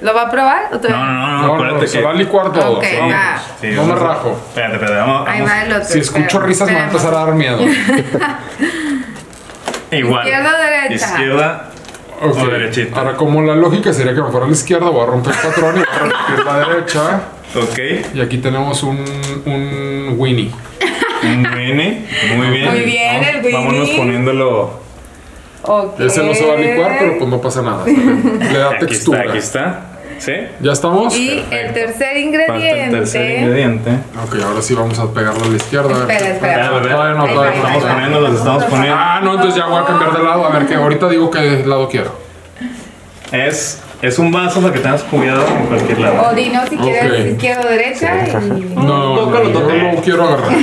[0.00, 0.68] ¿Lo va a probar?
[0.70, 0.98] ¿O No, todavía?
[0.98, 2.04] no, no, No, no, no, acuérdate se que.
[2.04, 2.78] va a licuar todo.
[2.78, 3.42] Ok, se va.
[3.60, 4.40] Sí, No me vamos a- rajo.
[4.48, 5.28] Espérate, espérate, vamos.
[5.28, 5.84] Ahí va el otro.
[5.88, 7.58] Si escucho espera, risas me va a empezar a dar miedo.
[9.90, 10.26] Igual.
[10.26, 10.94] Izquierda o derecha.
[11.06, 11.64] Izquierda.
[12.20, 12.98] O derechita.
[12.98, 15.40] Ahora, como la lógica sería que me fuera a la izquierda, voy a romper el
[15.50, 17.20] patrón y voy a repetir la derecha.
[17.54, 18.14] Ok.
[18.16, 18.98] Y aquí tenemos un,
[19.46, 20.50] un Winnie.
[21.22, 22.06] Un Winnie.
[22.36, 22.70] Muy bien.
[22.70, 23.96] Muy bien, el Vamos- Vámonos Winnie.
[23.98, 24.80] poniéndolo.
[25.62, 26.00] Ok.
[26.00, 27.84] Ese no se va a licuar, pero pues no pasa nada.
[27.86, 29.18] Le da Aquí textura.
[29.20, 29.80] está, aquí está.
[30.18, 30.32] ¿Sí?
[30.60, 31.16] ¿Ya estamos?
[31.16, 32.84] Y el tercer Falta ingrediente.
[32.84, 33.90] el tercer ingrediente.
[34.24, 35.94] Ok, ahora sí vamos a pegarlo a la izquierda.
[35.94, 36.52] a ver Espera, espera.
[36.64, 36.94] Espera, espera.
[36.96, 37.68] Todavía no, todavía no.
[37.68, 38.96] Estamos poniendo, los estamos poniendo.
[38.98, 40.44] Ah, no, entonces ya voy a cambiar de lado.
[40.46, 42.12] A ver, que ahorita digo qué lado quiero.
[43.32, 46.34] Es, es un vaso para que tengas cuidado en cualquier O lado.
[46.34, 47.32] dinos si quieres Ok.
[47.32, 48.26] izquierda o derecha.
[48.56, 48.74] Y...
[48.74, 49.82] No, tócalo, no, tócalo.
[49.82, 50.48] no lo quiero agarrar.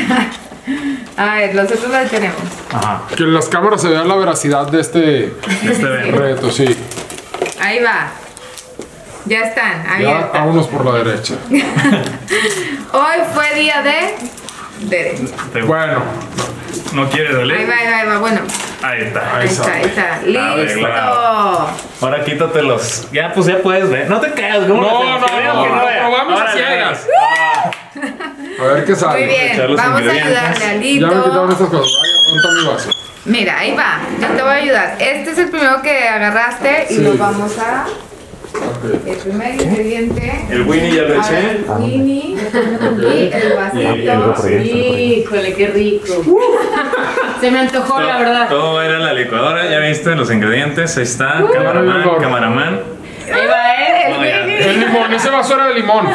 [1.17, 2.35] A ver, los otros los tenemos.
[2.73, 3.03] Ajá.
[3.15, 5.25] Que en las cámaras se vea la veracidad de este
[5.63, 6.11] Este ven.
[6.13, 6.75] reto, sí.
[7.61, 8.07] Ahí va.
[9.25, 10.31] Ya están, Ya, abiertas.
[10.33, 11.33] vámonos por la derecha.
[11.49, 14.15] Hoy fue día de
[14.87, 15.33] derecha.
[15.65, 16.01] Bueno,
[16.93, 17.69] ¿No quieres Ahí salir?
[17.69, 18.17] va, ahí va, ahí va.
[18.19, 18.41] Bueno,
[18.83, 19.19] Ahí está.
[19.37, 20.21] Ahí ahí está, ahí está.
[20.23, 20.87] Listo.
[22.01, 23.07] Ahora quítatelos.
[23.11, 24.09] Ya, pues ya puedes ver.
[24.09, 27.07] No te caes, ¿cómo No, no, no, que no, probamos a ciegas.
[27.19, 27.71] Ah,
[28.59, 29.25] a ver qué sale.
[29.25, 31.51] Muy bien, vamos a ayudarle a Ya me quitaron Lito.
[31.51, 31.91] estas cosas.
[32.01, 32.89] Vaya, ¿dónde está mi vaso?
[33.25, 33.99] Mira, ahí va.
[34.21, 34.95] Yo te voy a ayudar.
[34.99, 37.01] Este es el primero que agarraste y Sí.
[37.01, 37.85] lo vamos a.
[39.05, 40.45] El primer ingrediente.
[40.49, 41.51] El Winnie ya lo eché.
[41.51, 43.31] el Winnie y el
[44.03, 44.57] Y el vasito.
[44.59, 46.13] Híjole, qué rico.
[47.41, 48.49] Se me antojó, la verdad.
[48.49, 50.97] Todo era la licuadora, ya viste los ingredientes.
[50.97, 51.43] Ahí está,
[52.19, 52.79] camaraman.
[53.33, 54.09] Ahí va, ¿eh?
[54.09, 54.43] No, ya.
[54.43, 56.07] El limón, ese vaso era de limón.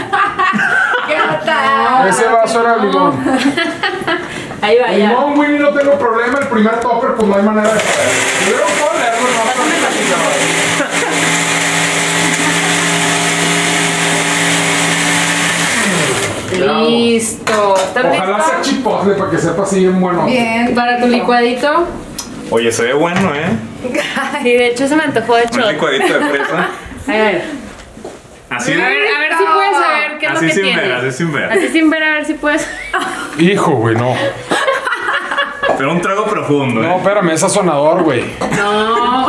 [1.07, 2.09] ¿Qué tal?
[2.09, 3.15] Ese vaso era de limón.
[4.63, 5.09] Ahí va, ya.
[5.09, 6.39] Limón, Winnie, no tengo problema.
[6.39, 7.81] El primer topper, pues no hay manera de.
[8.51, 10.60] Luego puedo leerlo, no
[16.67, 17.75] Listo.
[17.77, 18.63] ¿Están Ojalá sea listos?
[18.77, 20.27] chipotle para que sepa si bien bueno.
[20.27, 20.75] Bien.
[20.75, 21.87] Para tu licuadito.
[22.51, 23.47] Oye, se ve bueno, ¿eh?
[24.43, 25.61] Sí, de hecho se me antojó de hecho.
[25.61, 26.69] Un licuadito de fresa.
[27.09, 27.45] A ver.
[28.51, 30.83] Así A ver, a ver si puedes saber qué es lo Así que sin tiene.
[30.83, 31.53] ver, así sin ver.
[31.53, 32.69] Así sin ver, a ver si puedes.
[33.39, 34.15] Hijo, güey, no.
[35.79, 36.97] Pero un trago profundo, No, ¿eh?
[36.99, 38.25] espérame, es sazonador, güey.
[38.59, 39.29] No.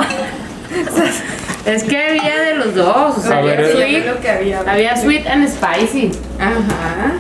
[1.66, 3.18] Es que había de los dos.
[3.18, 4.60] O sea, A ver, había sweet, lo que había.
[4.62, 6.12] había sweet and spicy.
[6.40, 7.14] Ajá.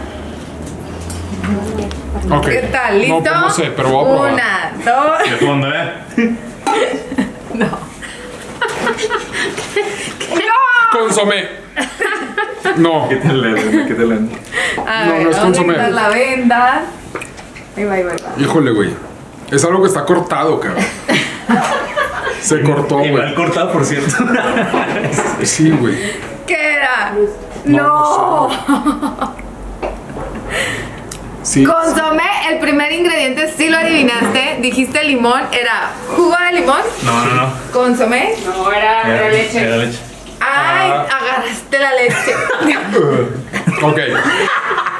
[2.37, 2.47] Ok.
[2.47, 2.99] ¿Qué tal?
[2.99, 3.15] ¿Listo?
[3.15, 4.33] No, pues no sé, pero voy a probar.
[4.33, 5.29] Una, dos.
[5.29, 5.93] De fondo, ¿eh?
[10.91, 11.47] Consomé.
[12.77, 13.07] No.
[13.09, 14.15] Quítale, quítale.
[14.87, 15.77] A No, ver, no es consomé.
[15.89, 16.81] la venda.
[17.77, 18.41] Ahí va, ahí va, ahí va.
[18.41, 18.89] Híjole, güey.
[19.51, 20.83] Es algo que está cortado, cabrón.
[22.41, 23.35] Se cortó, Y mal güey.
[23.35, 24.15] cortado, por cierto.
[25.43, 25.95] Sí, güey.
[26.47, 27.13] ¿Qué era?
[27.65, 29.35] No, No.
[31.43, 31.63] Sí.
[31.63, 34.57] Consomé, el primer ingrediente, sí lo adivinaste.
[34.59, 37.53] Dijiste limón, era jugo de limón, No, no, no.
[37.71, 38.35] consomé.
[38.45, 39.59] No, era, era leche.
[39.63, 39.99] Era leche.
[40.39, 41.07] Ay, Ah.
[41.19, 42.35] agarraste la leche.
[43.83, 43.97] Ok.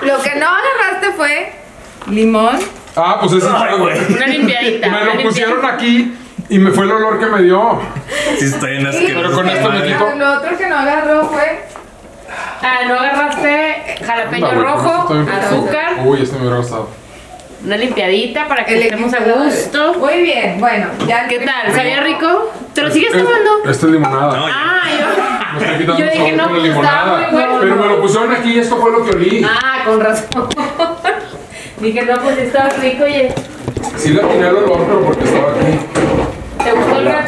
[0.01, 1.51] Lo que no agarraste fue
[2.07, 2.57] limón.
[2.95, 3.99] Ah, pues ese güey.
[4.15, 4.89] Una limpiadita.
[4.89, 6.15] Me lo pusieron aquí
[6.51, 7.79] y me fue el olor que me dio.
[8.37, 9.21] Sí, estoy en Y asqueroso.
[9.23, 11.65] Pero con esto me quito- Lo otro que no agarró fue
[12.61, 16.89] Ah, no agarraste jalapeño Anda, güey, rojo, con esto azúcar, Uy, este me hubiera gustado.
[17.65, 19.93] una limpiadita para que el estemos a gusto.
[19.95, 21.27] Muy bien, bueno, ya.
[21.27, 21.73] ¿Qué tal?
[21.73, 22.51] ¿Sabía rico?
[22.73, 23.49] ¿Te lo sigues Es- tomando?
[23.69, 24.37] Esta es limonada.
[24.37, 24.53] No, ya.
[24.55, 25.59] Ah, yo.
[25.59, 27.17] me quitando Yo el dije, sabor no, con la pues, estaba limonada.
[27.17, 27.57] muy bueno.
[27.61, 29.45] Pero me lo pusieron aquí y esto fue lo que olí.
[29.49, 30.49] Ah, con razón.
[31.81, 33.33] Dije, no, pues estaba rico, oye.
[33.97, 35.90] Sí le atiné el olor, pero porque estaba aquí.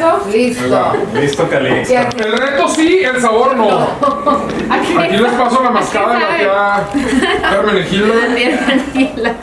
[0.04, 0.94] ¿Te gustó el reto?
[1.14, 1.20] Listo.
[1.22, 1.86] Listo, Cali.
[1.86, 3.70] Sí, aquí- El reto sí, el sabor no.
[4.70, 6.90] Aquí, Aquí les paso la mascada de la que da
[7.42, 8.14] Carmen Gilda.
[8.36, 9.36] Bien, tranquila.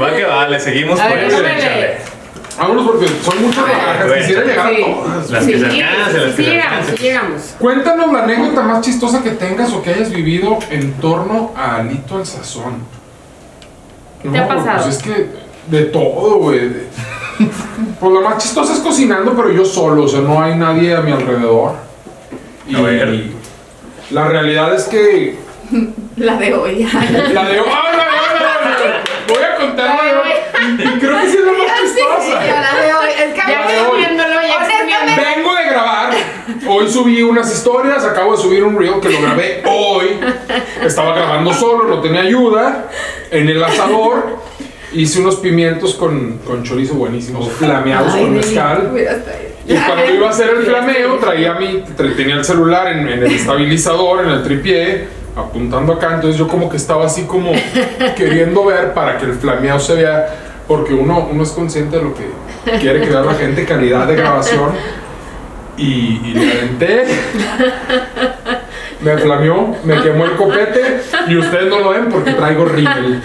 [0.00, 1.76] Va que va, le seguimos A por ver, eso, déjame échale.
[1.80, 2.00] leer.
[2.58, 4.06] Vámonos porque son muchas barajas.
[4.06, 4.82] güey, Quisiera llegar a Sí.
[4.84, 5.30] todas.
[5.30, 6.96] Las que se alcancen, las sí, que se llegamos, alcancen.
[6.96, 7.42] sí llegamos.
[7.58, 12.16] Cuéntanos la anécdota más chistosa que tengas o que hayas vivido en torno a Alito
[12.16, 12.84] al Sazón.
[14.22, 14.82] ¿Qué te ha pasado?
[14.84, 15.26] Pues es que
[15.68, 16.70] de todo, güey.
[18.02, 21.02] Pues la más chistosa es cocinando, pero yo solo, o sea, no hay nadie a
[21.02, 21.74] mi alrededor.
[22.66, 23.26] Y A ver.
[24.10, 25.36] la realidad es que
[26.16, 26.82] La de hoy.
[26.92, 27.60] la de ¡Ah, la de
[29.28, 30.30] Voy a contar la de hoy.
[30.80, 31.60] Y creo que sí es la más
[31.96, 33.10] yo la de hoy.
[33.20, 33.98] Es que Ya hoy.
[34.00, 35.22] viéndolo, ya comiendo.
[35.36, 36.10] Vengo de grabar.
[36.68, 40.18] Hoy subí unas historias, acabo de subir un reel que lo grabé hoy.
[40.82, 42.88] Estaba grabando solo, no tenía ayuda.
[43.30, 44.38] En el asador
[44.94, 48.90] hice unos pimientos con, con chorizo buenísimos, flameados con mezcal.
[49.66, 51.84] Y cuando iba a hacer el flameo, traía mi,
[52.16, 56.14] tenía el celular en, en el estabilizador, en el tripié, apuntando acá.
[56.14, 57.52] Entonces yo como que estaba así como
[58.16, 60.26] queriendo ver para que el flameado se vea,
[60.66, 62.24] porque uno, uno es consciente de lo que
[62.80, 64.70] quiere que vea la gente, calidad de grabación.
[65.76, 67.04] Y, y le aventé,
[69.00, 73.22] me flameó, me quemó el copete y ustedes no lo ven porque traigo rímel.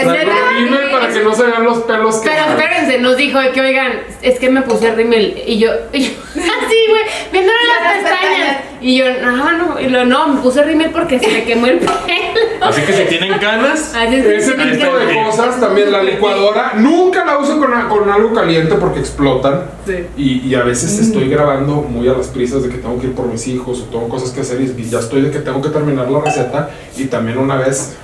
[0.00, 0.90] Es verdad.
[0.92, 2.28] para que no se vean los pelos que...
[2.30, 6.10] Pero espérense, nos dijo que oigan, es que me puse rímel y yo, y yo
[6.32, 8.20] así, güey, viéndole Las las pestañas.
[8.20, 8.56] pestañas.
[8.80, 11.78] Y yo, no, no, y lo no, me puse rímel porque se me quemó el
[11.78, 11.92] pelo.
[12.60, 16.74] Así que si tienen canas, Así es que Ese tipo de cosas, también la licuadora,
[16.76, 19.62] nunca la uso con, con algo caliente porque explotan.
[19.84, 20.06] Sí.
[20.16, 23.14] Y, y a veces estoy grabando muy a las prisas de que tengo que ir
[23.14, 25.70] por mis hijos o tengo cosas que hacer y ya estoy de que tengo que
[25.70, 26.70] terminar la receta.
[26.96, 27.96] Y también una vez,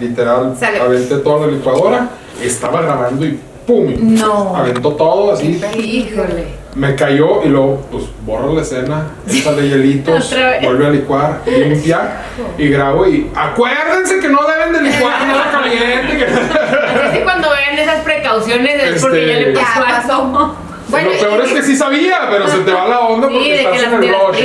[0.00, 0.80] literal, Sale.
[0.80, 2.08] aventé toda la licuadora,
[2.42, 3.94] estaba grabando y ¡pum!
[4.00, 4.56] No.
[4.56, 6.46] Aventó todo así, Híjole.
[6.74, 12.22] me cayó y luego, pues, borra la escena, échale hielitos, vuelve a licuar, limpia
[12.58, 16.16] y grabo y acuérdense que no deben de licuar nada caliente.
[16.16, 16.24] Que...
[17.08, 20.54] Así que cuando ven esas precauciones es porque ya le Este- pasó Ya pasó.
[20.90, 23.54] Bueno, lo peor es que sí sabía, pero se te va la onda Sí, porque
[23.54, 24.38] estás en el rush.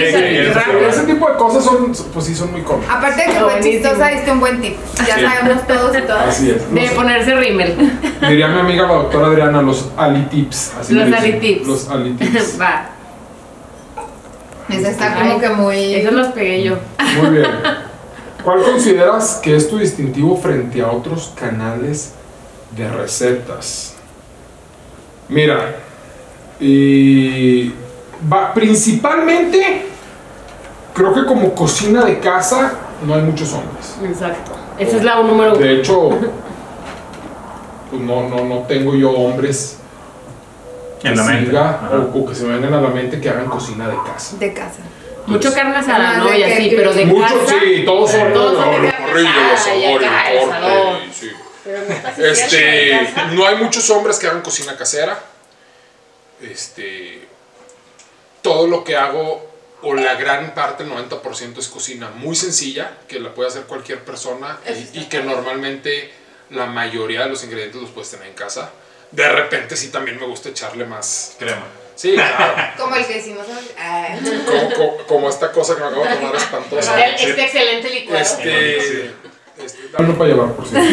[0.87, 2.93] ese- tipo de cosas son, pues sí, son muy cómicas.
[2.95, 4.75] aparte de que fue chistosa, diste un buen tip.
[5.07, 5.21] Ya Sí.
[5.25, 6.27] sabemos todos y todas.
[6.29, 6.73] Así es.
[6.73, 7.75] De ponerse rímel.
[8.27, 10.73] diría mi amiga la doctora Adriana, los Ali Tips.
[10.79, 11.11] Así Los.
[11.13, 11.67] Ali Tips.
[11.67, 12.59] Los Ali Tips.
[12.61, 12.89] Va.
[14.69, 15.95] Esa está como que muy.
[15.95, 16.77] Esos los pegué yo.
[17.21, 17.51] Muy bien.
[18.43, 22.13] ¿Cuál consideras que es tu distintivo frente a otros canales
[22.75, 23.95] de recetas?
[25.29, 25.75] Mira,
[26.59, 27.73] y
[28.31, 29.87] va, principalmente
[30.93, 32.73] creo que como cocina de casa
[33.05, 33.95] no hay muchos hombres.
[34.03, 34.51] Exacto.
[34.77, 35.59] Esa es la número uno.
[35.59, 36.09] De hecho,
[37.89, 39.77] pues no, no, no tengo yo hombres
[41.01, 41.45] que en la mente.
[41.47, 44.37] siga o, o que se me vengan a la mente que hagan cocina de casa.
[44.37, 44.79] De casa.
[45.27, 46.33] Mucho carne asada, ¿no?
[46.35, 47.55] Y así, pero de Muchos, casa.
[47.59, 51.31] sí, todos son Todos son de los carne parrillas, los el corte, y sí.
[51.63, 55.17] Pero Este, no hay muchos hombres que hagan cocina casera.
[56.51, 57.27] Este,
[58.41, 59.49] todo lo que hago,
[59.81, 64.03] o la gran parte, el 90% es cocina muy sencilla, que la puede hacer cualquier
[64.03, 64.59] persona
[64.93, 66.11] y, y que normalmente
[66.51, 68.71] la mayoría de los ingredientes los puedes tener en casa.
[69.11, 71.35] De repente sí también me gusta echarle más.
[71.39, 71.65] Crema.
[71.95, 72.73] Sí, claro.
[72.77, 73.45] Como el que hicimos.
[73.79, 74.17] Ah.
[74.45, 77.05] como, como- como esta cosa que me acabo de tomar espantosa.
[77.07, 78.21] Este, este excelente licuado.
[78.21, 79.05] Este,
[79.57, 80.89] este, dame para llevar, por cierto.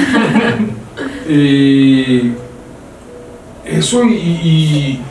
[1.28, 2.32] y
[3.64, 5.02] eso y, y,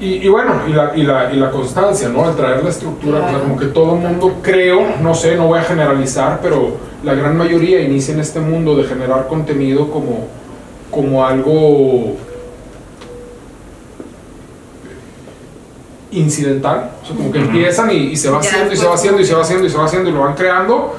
[0.00, 2.24] y, y bueno, y la, y, la, y la constancia, ¿no?
[2.24, 3.42] Al traer la estructura, Claro.
[3.42, 7.36] como que todo el mundo, creo, no sé, no voy a generalizar, pero la gran
[7.36, 10.26] mayoría inicia en este mundo de generar contenido como,
[10.90, 12.16] como algo
[16.12, 19.20] incidental, o sea, como que empiezan y, y se va haciendo y se va haciendo
[19.20, 20.94] y se va haciendo y se va haciendo y lo van creando.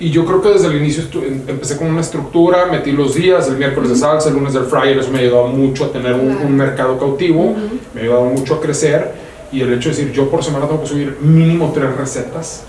[0.00, 3.48] Y yo creo que desde el inicio em- empecé con una estructura, metí los días,
[3.48, 6.14] el miércoles de salsa, el lunes del fryer, eso me ha ayudado mucho a tener
[6.14, 7.56] un, mercado cautivo,
[7.94, 9.12] me ha ayudado mucho a crecer.
[9.50, 12.64] Y el hecho de decir, yo por semana tengo que subir mínimo tres recetas.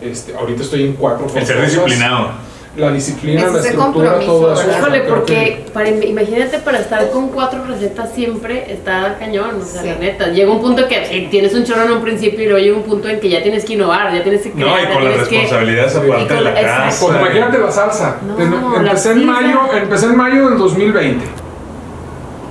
[0.00, 2.30] Este, ahorita estoy en cuatro El ser disciplinado.
[2.74, 4.64] La disciplina, Ese la estructura, todo eso.
[4.78, 9.88] Híjole, porque para, imagínate para estar con cuatro recetas siempre está cañón, o sea, Sí.
[9.88, 10.28] la neta.
[10.28, 12.84] Llega un punto que sí, tienes un chorro en un principio y luego llega un
[12.84, 14.68] punto en que ya tienes que innovar, ya tienes que crear.
[14.70, 16.84] No, y con las responsabilidades aparte de la la- exacto.
[16.88, 17.06] casa.
[17.06, 18.16] Pues imagínate la salsa.
[18.26, 19.32] No, la empecé, en pizza.
[19.32, 21.24] mayo, empecé en mayo del 2020.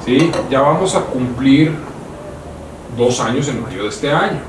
[0.05, 1.71] Sí, ya vamos a cumplir
[2.95, 4.39] dos años en mayo de este año.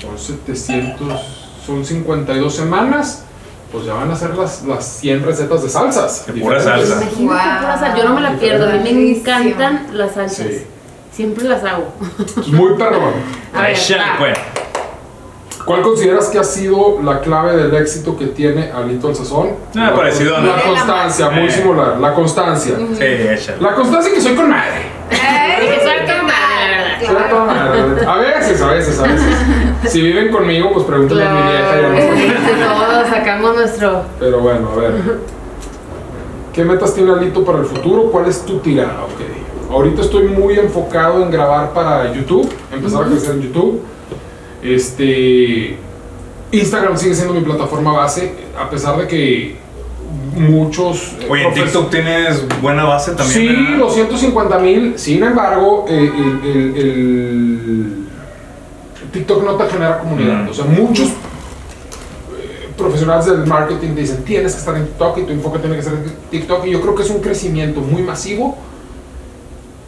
[0.00, 1.20] Son 700,
[1.66, 3.26] son 52 semanas.
[3.72, 6.26] Pues ya van a ser las, las 100 recetas de salsas.
[6.26, 6.94] De pura salsa.
[7.02, 7.16] Imagínate,
[7.60, 10.46] pura sal- Yo no me la pierdo, a mí me encantan las salsas.
[10.46, 10.66] Sí.
[11.10, 11.88] Siempre las hago.
[12.48, 13.12] Muy perrón.
[14.18, 14.38] Pues.
[15.64, 19.50] ¿Cuál consideras que ha sido la clave del éxito que tiene Alito al Sazón?
[19.76, 21.50] Ah, La- parecido a La constancia, muy Eh.
[21.50, 21.98] similar.
[21.98, 22.74] La constancia.
[22.76, 23.58] Sí, échale.
[23.60, 24.82] La constancia que soy con madre.
[25.10, 25.68] ¡Ey!
[28.06, 29.36] A veces, a veces, a veces.
[29.86, 31.80] Si viven conmigo, pues pregúntale a mi vieja.
[31.80, 32.34] ya no sé.
[32.64, 34.02] Todos sacamos nuestro.
[34.18, 34.92] Pero bueno, a ver.
[36.52, 38.10] ¿Qué metas tiene Alito para el futuro?
[38.10, 39.04] ¿Cuál es tu tirada?
[39.04, 39.72] Ok.
[39.72, 43.82] Ahorita estoy muy enfocado en grabar para YouTube, empezar a crecer en YouTube.
[44.62, 45.78] Este.
[46.50, 49.61] Instagram sigue siendo mi plataforma base, a pesar de que
[50.34, 51.14] muchos.
[51.20, 53.38] eh, Oye, en TikTok tienes buena base también.
[53.38, 53.78] Sí, ¿verdad?
[53.78, 54.98] los 150 mil.
[54.98, 56.76] Sin embargo, eh, el, el-
[59.02, 60.44] el TikTok no te genera comunidad.
[60.44, 60.48] Mm.
[60.48, 65.32] O sea, muchos eh, profesionales del marketing dicen tienes que estar en TikTok y tu
[65.32, 66.66] enfoque tiene que ser en TikTok.
[66.66, 68.56] Y yo creo que es un crecimiento muy masivo,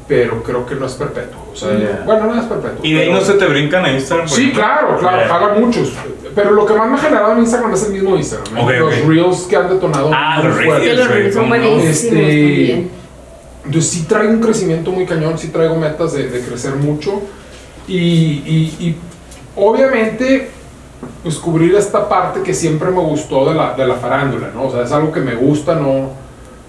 [0.06, 1.40] pero creo que no es perpetuo.
[1.52, 2.80] O sea, bueno, no es perpetuo.
[2.82, 4.28] Y de ahí no se te brincan a Instagram.
[4.28, 4.62] Sí, ejemplo?
[4.62, 5.28] claro, claro, Ya.
[5.28, 5.92] pagan muchos.
[6.34, 8.68] Pero lo que más me ha generado en Instagram es el mismo Instagram.
[8.68, 8.78] ¿eh?
[8.80, 10.10] Los reels que han detonado.
[10.12, 10.98] Ah, los reels.
[11.24, 12.88] los son buenísimos Este.
[13.64, 17.22] Entonces sí traigo un crecimiento muy cañón, sí traigo metas de, de crecer mucho
[17.88, 18.96] y, y- y
[19.56, 20.50] obviamente
[21.22, 24.64] pues cubrir esta parte que siempre me gustó de la, de la farándula, ¿no?
[24.66, 26.10] O sea, es algo que me gusta, no,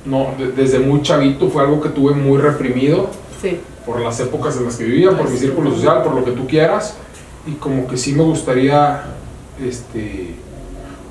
[0.06, 3.10] no, de- desde muy chavito fue algo que tuve muy reprimido
[3.50, 3.60] Sí.
[3.86, 6.48] por las épocas en las que vivía, por mi círculo social, por lo que tú
[6.48, 6.96] quieras
[7.48, 9.04] y como que sí me gustaría,
[9.64, 10.36] este,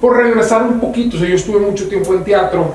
[0.01, 2.73] por regresar un poquito, o sea, yo estuve mucho tiempo en teatro,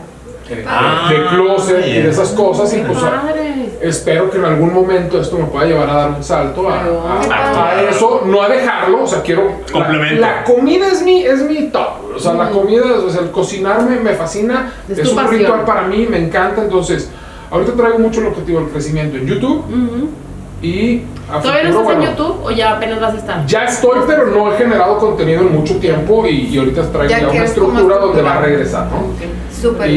[0.49, 3.23] eh, Ah, de closet y de esas cosas y pues a-
[3.81, 7.69] espero que en algún momento esto me pueda llevar a dar un salto a, a-
[7.69, 9.43] a eso, no a dejarlo, o sea, quiero...
[9.67, 10.21] la- Complemento.
[10.21, 13.99] La, comida es mi, es mi top, o sea, la comida, o sea, el cocinarme
[13.99, 15.39] me fascina, Es es, un pasión.
[15.39, 17.09] ritual para mí, me encanta, entonces,
[17.51, 19.63] ahorita traigo mucho el objetivo del crecimiento en YouTube
[20.61, 23.45] y a ¿Todavía no estás en YouTube o ya apenas vas a estar?
[23.45, 27.19] Ya estoy, pero no he generado contenido en mucho tiempo y, y ahorita traigo Ya
[27.21, 28.97] ya, una estructura donde va a regresar, ¿no?
[28.97, 29.21] Ok.
[29.61, 29.93] Súper Y,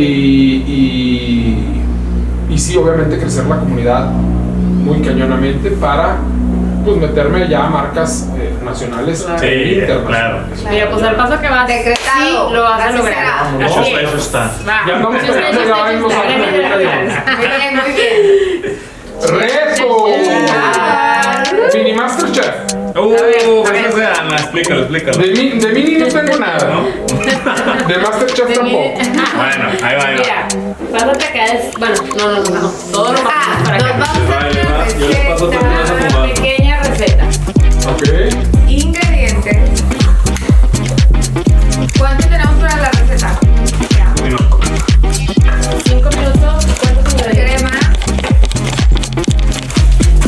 [0.66, 1.82] y,
[2.50, 6.18] y sí, obviamente crecer la comunidad muy cañonamente para
[6.84, 9.38] pues meterme ya a marcas eh, nacionales Claro.
[9.40, 10.06] Sí, e internacionales.
[10.06, 10.70] claro.
[10.70, 12.48] Mira, pues al paso que vas, Decretado.
[12.48, 13.14] sí lo vas a lograr.
[13.14, 13.66] será.
[13.66, 14.08] Eso está, es.
[14.08, 14.50] eso está.
[14.68, 14.80] Va.
[14.86, 16.12] Ya eso ya está, en Los llegamos.
[17.38, 18.78] Muy bien, muy bien.
[19.22, 20.06] ¡Reto!
[21.74, 22.54] Mini Masterchef.
[22.94, 23.86] Uh, A ver, a ver.
[23.86, 25.18] eso sea, no, explícalo, explícalo.
[25.18, 27.86] De, mi- de mini no tengo nada, ¿no?
[27.86, 28.94] De Masterchef tampoco.
[29.36, 30.20] Bueno, ahí va, ahí va.
[30.20, 30.48] Mira,
[30.92, 31.44] pásate acá.
[31.46, 32.68] Es, bueno, no, no, no, no.
[32.92, 33.86] Todo lo Ah, para acá.
[33.98, 36.21] vamos a yo les paso como- Una pequeña receta.
[37.84, 38.04] Ok.
[38.68, 39.56] Ingredientes.
[41.98, 43.40] ¿Cuánto tenemos para la receta?
[45.84, 46.66] Cinco minutos.
[46.80, 47.58] ¿Cuántos ingredientes?
[47.58, 47.70] Crema.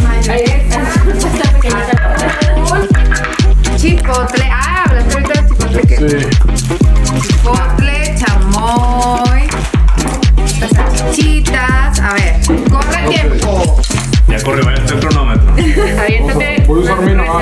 [0.02, 0.80] Mayonesa.
[2.64, 2.88] Azul.
[3.76, 4.44] Chipotle.
[4.50, 5.82] Ah, hablaste ahorita de chipotle.
[5.86, 5.96] ¿qué?
[5.96, 6.33] Sí.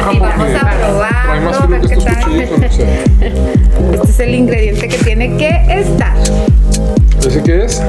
[0.04, 2.40] Porque Vamos a probarlo, trae más ver que qué estos tal.
[3.92, 5.48] Este es el ingrediente que tiene que
[5.80, 6.14] estar.
[7.26, 7.82] ¿Ese qué es?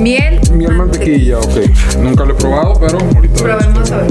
[0.00, 0.40] Miel.
[0.52, 1.96] Miel mantequilla, ok.
[1.98, 4.08] Nunca lo he probado, pero ahorita Probemos hoy.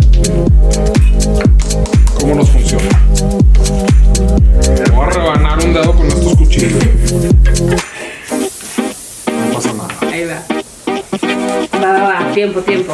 [2.20, 2.84] cómo nos funciona.
[4.94, 6.84] Voy a rebanar un dedo con estos cuchillos.
[9.28, 10.14] No pasa nada.
[10.14, 10.44] Ahí va.
[11.82, 12.32] Va, va, va.
[12.34, 12.94] Tiempo, tiempo.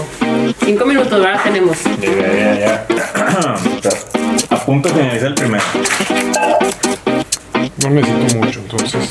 [0.63, 1.77] Cinco minutos, ahora tenemos.
[2.01, 2.94] Ya, ya, ya.
[3.37, 5.63] A punto de finalizar el primero.
[7.83, 9.09] No necesito mucho, entonces.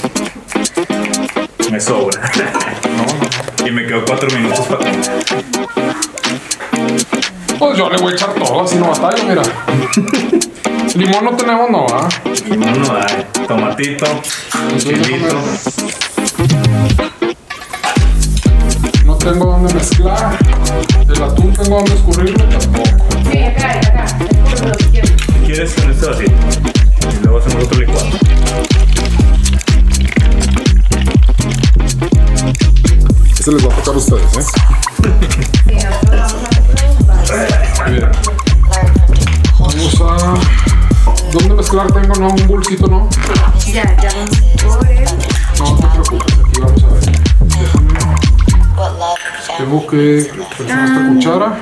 [1.70, 2.20] Me sobra.
[3.66, 5.00] Y me quedo cuatro minutos para comer.
[7.58, 9.42] Pues yo le voy a echar todo, así no batalla, mira.
[10.94, 12.06] Limón no tenemos, no, ¿ah?
[12.50, 13.26] No, no hay.
[13.48, 14.06] Tomatito,
[14.76, 15.40] chilito.
[19.24, 20.38] Tengo dónde mezclar.
[21.08, 23.06] El atún tengo dónde escurrirlo tampoco.
[23.32, 24.06] Sí, acá, acá.
[24.78, 26.32] Si quieres con este vasito.
[27.10, 28.06] Y luego hacemos otro licuado.
[33.32, 34.42] Este les va a tocar a ustedes, ¿eh?
[35.68, 37.30] Sí, nosotros vamos
[37.80, 38.12] a Mira.
[39.58, 40.34] Vamos a.
[41.32, 42.14] ¿Dónde mezclar tengo?
[42.16, 43.08] No, un bolsito, ¿no?
[43.66, 44.10] Ya, ya.
[45.58, 46.93] No, no te preocupes, aquí vamos a.
[49.46, 51.58] Tengo que presionar esta cuchara.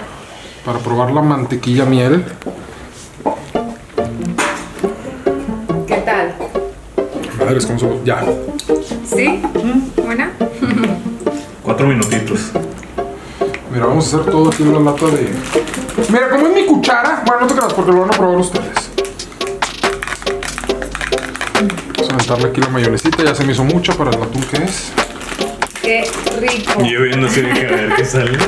[0.64, 2.24] para probar la mantequilla miel.
[5.86, 6.34] ¿Qué tal?
[7.38, 8.02] Madres, con su...
[8.04, 8.24] Ya.
[9.04, 9.42] ¿Sí?
[9.96, 10.30] ¿Buena?
[11.62, 12.52] Cuatro minutitos.
[13.72, 15.32] Mira, vamos a hacer todo aquí en la lata de...
[16.08, 17.22] Mira, como es mi cuchara...
[17.26, 18.90] Bueno, no te creas porque lo van a probar ustedes.
[21.96, 23.24] Vamos a aventarle aquí la mayonesita.
[23.24, 24.92] Ya se me hizo mucha para el atún que es.
[25.92, 26.82] Qué rico.
[26.82, 28.38] Y yo viendo así de que a ver qué sale.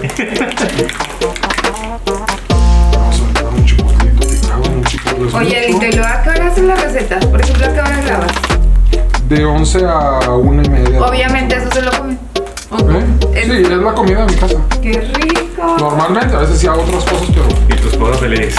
[5.34, 5.68] Oye.
[5.68, 7.26] Lito, ¿y luego a qué hora hacen las recetas?
[7.26, 8.32] Por ejemplo, ¿a qué hora grabas?
[9.28, 11.02] De 11 a 1 y media.
[11.02, 12.18] Obviamente eso se lo comen.
[13.34, 13.42] ¿Eh?
[13.44, 14.56] Sí, es la comida de mi casa.
[14.80, 15.76] ¡Qué rico!
[15.78, 18.54] Normalmente, a veces sí hago otras cosas, pero Y tu esposa feliz.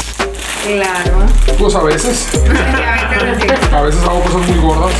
[0.64, 1.26] Claro.
[1.58, 2.28] pues a veces.
[2.36, 3.74] Así.
[3.74, 4.94] A veces hago cosas muy gordas.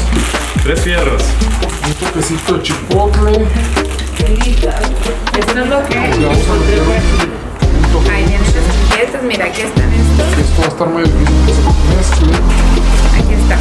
[0.64, 1.24] Tres fierros.
[1.86, 3.32] Un toquecito de chipotle.
[5.38, 8.10] Eso es lo que Le vamos a meter un.
[8.12, 9.28] Ahí vienen.
[9.28, 10.38] Mira, aquí están estos.
[10.40, 11.62] Esto va a estar muy difícil que se
[11.96, 12.34] mezcle.
[13.18, 13.58] Aquí está.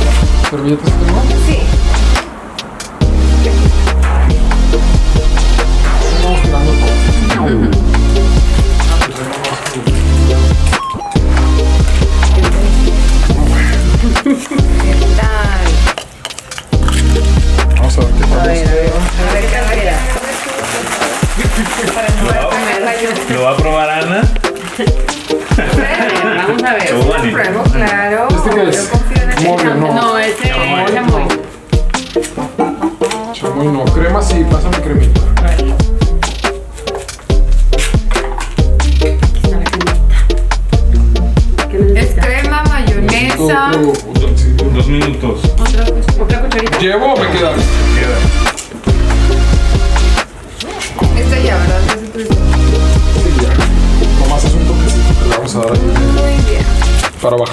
[0.50, 1.22] ¿Servilletas tengo?
[1.46, 1.93] Sí.
[23.44, 24.22] Va a probar Ana?
[26.46, 26.88] Vamos a ver.
[26.88, 27.30] Yo Lo Vani.
[27.32, 28.28] pruebo, claro.
[28.30, 28.84] ¿Este qué es?
[28.84, 29.94] Yo confío en el Mole, no.
[29.94, 30.84] No, ese Chamoy.
[30.84, 31.28] es chamoy.
[33.34, 33.84] Chamoy no.
[33.84, 35.20] Crema sí, pásame cremita.
[35.56, 35.83] ¿Qué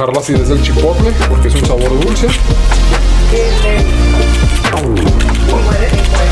[0.02, 2.28] bajar la acidez del chipotle, porque es un sabor dulce.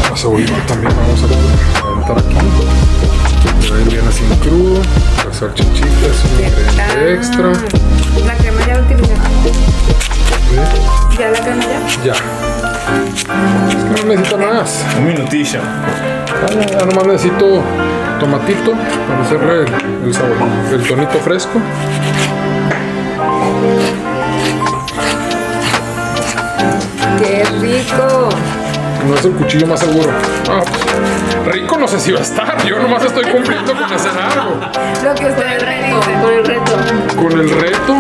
[0.10, 2.36] La cebollita también vamos a aventar aquí.
[3.72, 4.82] A ir bien así en crudo.
[5.24, 7.52] La salchichita es un ingrediente extra.
[8.26, 9.14] La crema ya la utilicé.
[10.50, 11.20] ¿Ve?
[11.20, 12.04] ¿Ya la crema ya?
[12.06, 12.14] Ya.
[13.68, 14.84] Es que no necesita más.
[14.98, 15.60] Un minutillo.
[15.62, 17.62] Ya, ya, ya nomás necesito
[18.20, 18.72] tomatito
[19.08, 20.38] para hacerle el, el sabor,
[20.74, 21.60] el tonito fresco.
[27.20, 28.30] ¡Qué rico!
[29.08, 30.12] No es el cuchillo más seguro.
[30.50, 32.66] Ah, pues, rico no sé si va a estar.
[32.66, 34.56] Yo nomás estoy cumpliendo con hacer algo.
[35.04, 36.22] Lo que ustedes me dicen.
[36.22, 36.72] Con el reto.
[37.16, 37.96] Con el reto,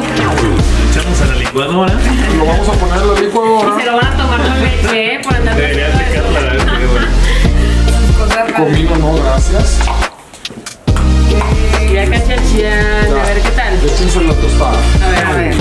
[0.91, 1.93] Echamos a la licuadora.
[2.37, 3.85] lo vamos a poner en la Se licuadora.
[3.85, 5.19] lo van a tomar con leche, ¿eh?
[5.23, 6.39] Por andar Deberías picarla.
[6.39, 8.17] a.
[8.17, 8.61] Cosas raras.
[8.61, 9.79] Comino no, gracias.
[11.93, 13.17] Ya cachachán.
[13.17, 13.49] A ver qué
[13.79, 13.89] tal.
[13.89, 14.77] Échense la tostada.
[15.03, 15.55] A ver, a ver.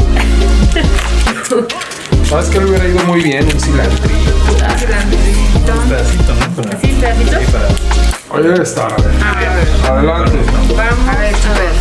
[2.29, 3.45] ¿Sabes qué le hubiera ido muy bien?
[3.45, 4.09] Un cilantro.
[4.79, 5.73] Cilantrito.
[5.73, 6.63] Un pedacito, ¿no?
[6.63, 7.39] Para, ¿Sí, pedacito?
[7.41, 8.87] sí, para- Oye, está.
[8.87, 9.69] a ver.
[9.91, 10.39] Adelante.
[10.53, 11.73] Vamos a ver, a ver.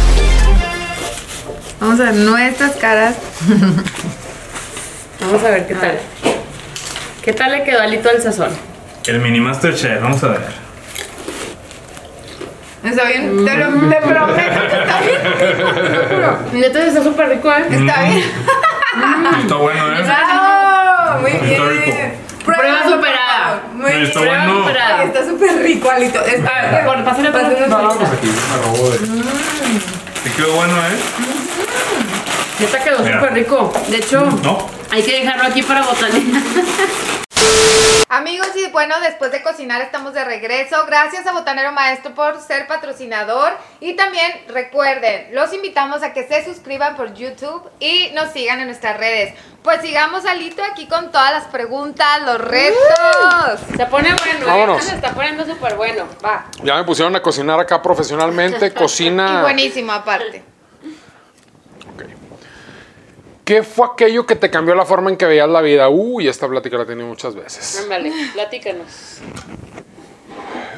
[1.80, 3.16] Vamos a ver nuestras caras.
[5.20, 6.00] Vamos a ver qué tal.
[7.22, 8.50] ¿Qué tal le quedó alito al sazón?
[9.06, 10.67] El mini Masterchef, vamos a ver.
[12.88, 15.20] Está bien, te lo te prometo que está bien.
[16.62, 17.66] Neta, está súper rico, ¿eh?
[17.70, 18.24] Está bien.
[19.42, 20.04] Está bueno, ¿eh?
[20.04, 21.22] ¡Bravo!
[21.22, 21.86] Muy Está bien.
[21.86, 21.98] rico.
[22.46, 23.62] Prueba superada.
[23.74, 24.04] Muy bien.
[24.04, 24.60] Está Prueba bueno.
[24.68, 25.04] superada.
[25.04, 26.22] Está súper rico, Alito.
[26.26, 27.68] Está Bueno, pásale otra Pásale.
[27.68, 28.98] No, pues aquí me robo de.
[30.24, 30.98] Te quedó bueno, ¿eh?
[32.60, 33.20] Neta quedó Mira.
[33.20, 33.74] súper rico.
[33.90, 34.68] De hecho, No.
[34.92, 36.42] hay que dejarlo aquí para botanía.
[38.10, 40.86] Amigos, y bueno, después de cocinar estamos de regreso.
[40.86, 43.52] Gracias a Botanero Maestro por ser patrocinador.
[43.82, 48.68] Y también recuerden, los invitamos a que se suscriban por YouTube y nos sigan en
[48.68, 49.34] nuestras redes.
[49.62, 53.60] Pues sigamos Alito aquí con todas las preguntas, los retos.
[53.76, 54.46] Se pone bueno, ¿eh?
[54.46, 54.84] Vámonos.
[54.86, 56.08] Se está poniendo súper bueno.
[56.24, 56.46] Va.
[56.64, 58.68] Ya me pusieron a cocinar acá profesionalmente.
[58.68, 59.42] Y Cocina.
[59.42, 60.44] buenísimo aparte.
[63.48, 65.88] ¿Qué fue aquello que te cambió la forma en que veías la vida?
[65.88, 67.80] Uy, esta plática la he tenido muchas veces.
[67.82, 69.22] Ándale, platícanos.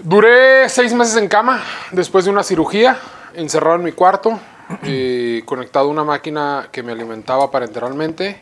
[0.03, 2.99] Duré seis meses en cama después de una cirugía,
[3.33, 4.39] encerrado en mi cuarto,
[4.83, 8.39] y conectado a una máquina que me alimentaba parenteralmente.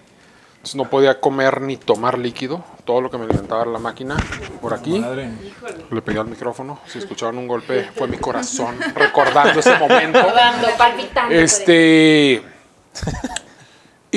[0.58, 2.66] Entonces no podía comer ni tomar líquido.
[2.84, 4.18] Todo lo que me alimentaba era la máquina.
[4.62, 5.00] Por aquí.
[5.00, 5.30] Madre.
[5.90, 6.82] Le pegué al micrófono.
[6.86, 10.20] Si escuchaban un golpe, fue mi corazón recordando ese momento.
[11.30, 12.44] Este.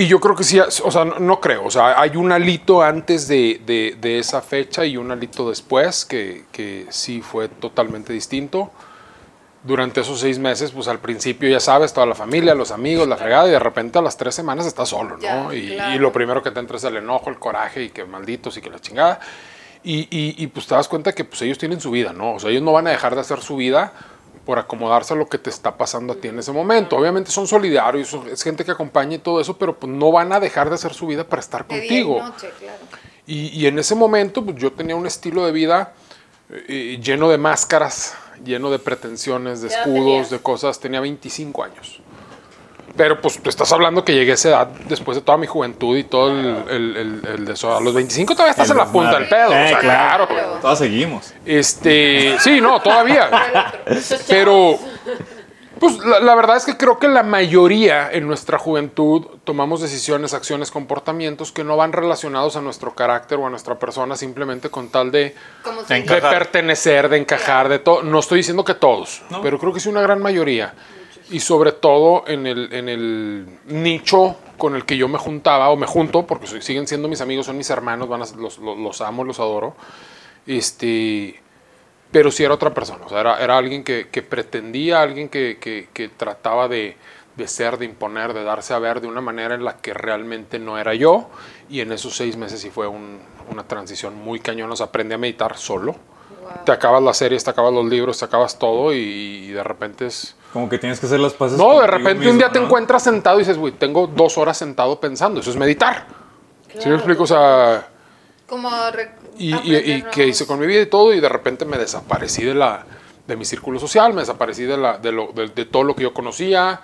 [0.01, 1.65] Y yo creo que sí, o sea, no, no creo.
[1.65, 6.05] O sea, hay un alito antes de, de- de esa fecha y un alito después
[6.05, 8.71] que, que sí fue totalmente distinto.
[9.63, 13.19] durante esos seis meses, pues al principio ya sabes, toda la familia, los amigos, la
[13.19, 15.23] fregada, y de repente a las tres semanas estás solo, ¿no?
[15.23, 15.95] Ya, y, claro.
[15.95, 18.63] y lo primero que te entra es el enojo, el coraje, y que malditos y
[18.63, 19.21] que la chingada.
[19.85, 22.37] Y, y- y, pues te das cuenta que pues ellos tienen su vida, ¿no?
[22.37, 23.93] O sea, ellos no van a dejar de hacer su vida
[24.45, 26.97] por acomodarse a lo que te está pasando a ti en ese momento.
[26.97, 30.41] Obviamente son solidarios, es gente que acompaña y todo eso, pero pues no van a
[30.41, 32.23] dejar de hacer su vida para estar De día y contigo.
[32.27, 32.79] noche, claro.
[33.27, 35.93] Y, y en ese momento, pues yo tenía un estilo de vida
[36.51, 38.15] eh, lleno de máscaras,
[38.45, 40.31] lleno de pretensiones, de ¿Qué edad escudos, tenías?
[40.31, 40.81] de cosas.
[40.81, 42.01] Tenía 25 años.
[42.97, 45.97] Pero pues tú estás hablando que llegué a esa edad después de toda mi juventud
[45.97, 47.75] y todo el, el, el- el de eso.
[47.75, 49.51] A los 25 todavía estás El en la punta del pedo.
[49.51, 50.27] o Eh, sea, claro.
[50.29, 50.59] claro.
[50.61, 51.33] Todos seguimos.
[51.47, 53.31] Este, sí, no, todavía.
[54.29, 54.77] Pero,
[55.79, 60.35] pues la, la verdad es que creo que la mayoría en nuestra juventud tomamos decisiones,
[60.35, 64.91] acciones, comportamientos que no van relacionados a nuestro carácter o a nuestra persona simplemente con
[64.91, 65.35] tal de,
[65.89, 68.03] de pertenecer, de encajar, de todo.
[68.03, 69.41] No estoy diciendo que todos, No.
[69.41, 70.75] pero creo que sí una gran mayoría.
[71.31, 75.77] Y sobre todo en el, en el nicho con el que yo me juntaba o
[75.77, 79.01] me junto, porque siguen siendo mis amigos, son mis hermanos, van a- los, los- los
[79.01, 79.75] amo, los adoro.
[80.47, 81.41] Este,
[82.11, 85.59] pero sí era otra persona, o sea, era, era alguien que, que pretendía, alguien que,
[85.61, 86.97] que- que trataba de,
[87.37, 90.59] de ser, de imponer, de darse a ver de una manera en la que realmente
[90.59, 91.29] no era yo.
[91.69, 93.21] Y en esos seis meses sí fue un-
[93.51, 94.73] una transición muy cañona.
[94.73, 95.95] O sea, aprendí a meditar solo.
[96.65, 100.07] Te acabas la serie, te acabas los libros, te acabas todo y, y de repente
[100.07, 100.35] es...
[100.53, 101.57] Como que tienes que hacer las paces.
[101.59, 102.67] No, de repente un mismo, día te ¿no?
[102.67, 105.41] encuentras sentado y dices, güey, tengo dos horas sentado pensando.
[105.41, 106.07] Eso es meditar.
[106.79, 107.23] ¿Sí me explico?
[107.23, 107.87] O sea...
[108.49, 111.79] Como re- Y, y- qué hice con mi vida y todo, y de repente me
[111.79, 112.85] desaparecí de, la,
[113.29, 116.03] de mi círculo social, me desaparecí de, la, de, lo, de, de todo lo que
[116.03, 116.81] yo conocía,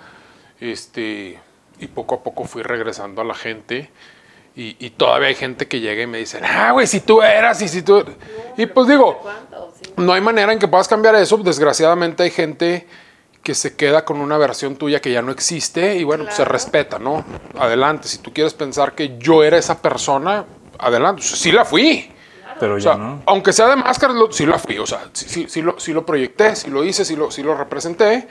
[0.61, 1.37] este,
[1.79, 3.89] y poco a poco fui regresando a la gente.
[4.55, 7.61] Y, y todavía hay gente que llega y me dice, ah, güey, si tú eras,
[7.61, 7.97] y si tú...
[7.97, 8.15] eras".
[8.57, 9.73] y pues digo, ¿Cuánto?
[9.83, 9.91] Sí.
[9.97, 11.37] no hay manera en que puedas cambiar eso.
[11.37, 12.87] Desgraciadamente hay gente
[13.47, 16.41] que se queda con una versión tuya que ya no existe y bueno, pues se
[16.41, 16.51] Claro.
[16.51, 17.23] respeta, ¿no?
[17.57, 20.43] Adelante, si tú quieres pensar que yo era esa persona,
[20.77, 22.11] adelante, sí la fui.
[22.59, 23.21] Pero O ya sea, no.
[23.25, 24.77] aunque sea de máscaras, lo- sí la fui.
[24.79, 27.41] O sea, sí, sí, sí lo, sí lo proyecté, sí lo hice, sí lo, sí
[27.41, 28.27] lo representé.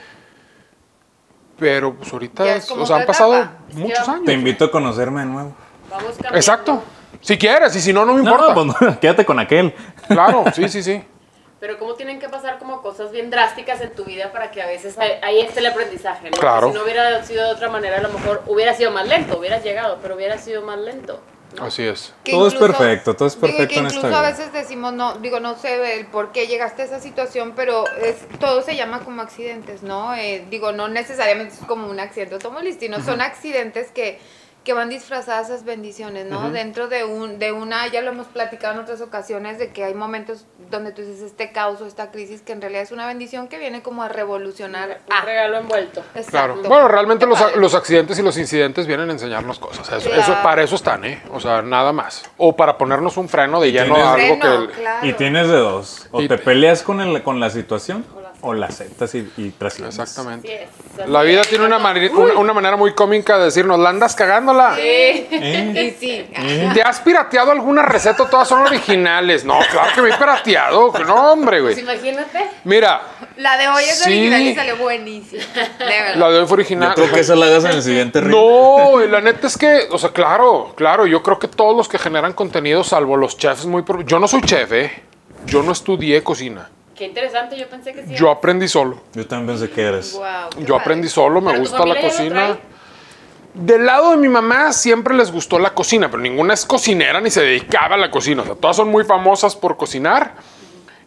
[1.59, 3.59] Pero pues ahorita, Ya es o sea, han pasado etapa.
[3.73, 4.25] muchos ya- años.
[4.27, 5.55] Te invito a conocerme de nuevo.
[5.91, 6.11] Vamos.
[6.35, 6.83] Exacto.
[7.23, 8.53] Si quieres, y si no, no me No, importa.
[8.53, 9.75] pues no, quédate con aquel.
[10.09, 11.03] Claro, sí, sí, sí.
[11.67, 14.67] Pero cómo tienen que pasar como cosas bien drásticas en tu vida para que a
[14.67, 16.37] veces ahí- esté el aprendizaje, ¿no?
[16.37, 16.69] Claro.
[16.69, 19.65] Si no hubiera sido de otra manera, a lo mejor hubiera sido más lento, hubieras
[19.65, 21.21] llegado, pero hubiera sido más lento.
[21.59, 21.65] ¿no?
[21.65, 22.15] Así es.
[22.23, 24.31] Que Todo es perfecto, todo es digo, perfecto que en esta incluso a vida.
[24.31, 28.17] veces decimos, no, digo, no sé el por qué llegaste a esa situación, pero es,
[28.39, 30.15] todo se llama como accidentes, ¿no?
[30.15, 34.21] Eh, digo, no necesariamente es como un accidente automovilístico, son accidentes que,
[34.67, 36.51] que van disfrazadas esas bendiciones, ¿no?
[36.51, 39.95] Dentro de un de una, ya lo hemos platicado en otras ocasiones, de que hay
[39.95, 43.47] momentos donde tú dices este caos o esta crisis que en realidad es una bendición
[43.47, 44.99] que viene como a revolucionar.
[45.09, 46.01] Un regalo envuelto.
[46.17, 46.31] Exacto.
[46.33, 46.57] Claro.
[46.69, 49.87] Bueno, realmente los, los accidentes y los incidentes vienen a enseñarnos cosas.
[49.93, 50.21] Eso, Claro.
[50.23, 51.23] eso- para eso están, ¿eh?
[51.33, 52.25] O sea, nada más.
[52.37, 54.73] O para ponernos un freno de lleno tienes- a algo Freno, que...
[54.75, 55.07] claro.
[55.07, 56.09] Y tienes de dos.
[56.11, 58.05] O Y- te peleas con, el, con la situación
[58.43, 59.99] o la aceptas y, y trasciendes.
[59.99, 60.69] Exactamente.
[61.07, 64.77] La vida tiene una, una, una manera muy cómica de decirnos, la andas cagándola.
[64.79, 65.27] ¿Eh?
[65.75, 66.29] Y sí.
[66.75, 68.29] ¿Te has pirateado alguna receta?
[68.29, 69.45] Todas son originales.
[69.45, 70.93] No, claro que me he pirateado.
[71.07, 71.85] No, hombre, Pues güey.
[71.85, 72.47] imagínate.
[72.65, 73.01] Mira,
[73.37, 74.11] La de hoy es Sí.
[74.11, 75.43] original y salió buenísima.
[76.17, 76.91] La de hoy fue original.
[76.91, 78.31] Yo creo que esa la hagas en el siguiente ring.
[78.31, 81.99] No, la neta es que, o sea, claro, claro, yo creo que todos los que
[81.99, 83.83] generan contenido, salvo los chefs muy...
[83.83, 85.03] pro- Yo no soy chef, ¿eh?
[85.47, 86.69] Yo no estudié cocina.
[86.97, 88.15] Qué interesante, yo pensé que sí.
[88.15, 89.01] Yo aprendí solo.
[89.13, 90.13] Yo también pensé que eres.
[90.13, 90.81] Qué Yo padre.
[90.81, 92.59] aprendí solo, me gusta la cocina.
[93.53, 97.31] Del lado de mi mamá siempre les gustó la cocina, pero ninguna es cocinera ni
[97.31, 98.43] se dedicaba a la cocina.
[98.43, 100.35] O sea, todas son muy famosas por cocinar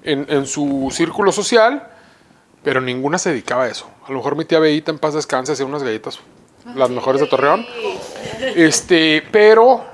[0.04, 1.88] en, en su círculo social,
[2.64, 3.88] pero ninguna se dedicaba a eso.
[4.08, 6.20] A lo mejor mi tía Beita en paz descanse hacía unas galletas,
[6.76, 7.66] las mejores de Torreón.
[8.56, 9.86] Este, pero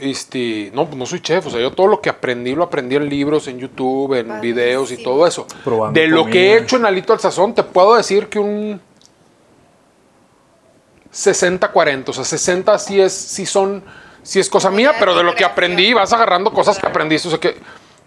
[0.00, 2.96] este, no, pues no soy chef, o sea, yo todo lo que aprendí lo aprendí
[2.96, 5.46] en libros, en YouTube, en videos y todo eso.
[5.62, 8.80] Probando de lo que he hecho en Alito al Sazón, te puedo decir que un
[11.12, 13.84] 60-40, o sea, 60 sí es, sí son,
[14.22, 17.30] sí es cosa mía, pero de lo que aprendí vas agarrando cosas que aprendiste, o
[17.30, 17.56] sea, que,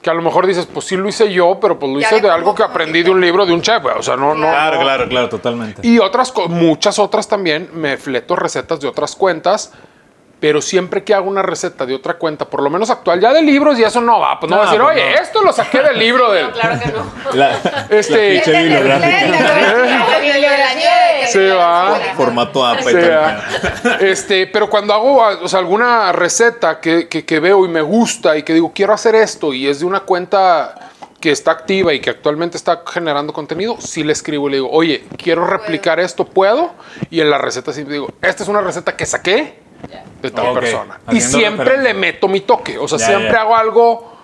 [0.02, 2.30] que a lo mejor dices, pues sí lo hice yo, pero pues lo hice de
[2.30, 4.84] algo que aprendí de un libro de un chef, o sea, no, no, Claro, no.
[4.84, 5.88] claro, claro, totalmente.
[5.88, 9.72] Y otras, muchas otras también, me fleto recetas de otras cuentas,
[10.40, 13.42] pero siempre que hago una receta de otra cuenta, por lo menos actual, ya de
[13.42, 15.22] libros y eso no va, pues no, No, va a decir, pues oye, no.
[15.24, 16.46] esto lo saqué del libro del...
[16.48, 17.34] No, claro que no.
[17.34, 17.58] La,
[17.90, 19.12] Este- la bibliográfica.
[21.28, 22.00] Sí, va.
[22.16, 23.42] Formato APA
[24.00, 28.38] este, pero cuando hago o sea, alguna receta que, que- que veo y me gusta
[28.38, 30.76] y que digo, quiero hacer esto y es de una cuenta
[31.20, 34.70] que está activa y que actualmente está generando contenido, sí le escribo y le digo,
[34.72, 36.72] oye, quiero replicar esto, ¿puedo?
[37.10, 39.60] Y en la receta sí digo, esta es una receta que saqué
[40.21, 40.99] de tal persona.
[41.11, 41.93] Y siempre referencia.
[41.93, 43.41] le meto mi toque, o sea, Ya, siempre ya.
[43.41, 44.17] hago algo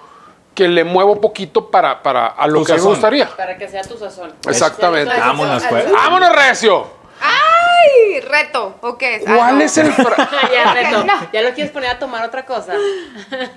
[0.56, 3.28] que le muevo poquito para, para a lo Tu que a mí me gustaría.
[3.36, 4.34] Para que sea tu sazón.
[4.48, 5.14] Exactamente.
[5.18, 5.92] Vámonos, pues.
[5.92, 6.88] ¡Vámonos, Recio!
[7.22, 8.20] ¡Ay!
[8.22, 8.76] ¿Reto?
[8.82, 9.24] ¿O qué es?
[9.28, 9.64] Ah, ¿Cuál no.
[9.64, 11.04] es el fra- ya, reto.
[11.06, 11.14] No.
[11.32, 12.74] Ya lo quieres poner a tomar otra cosa.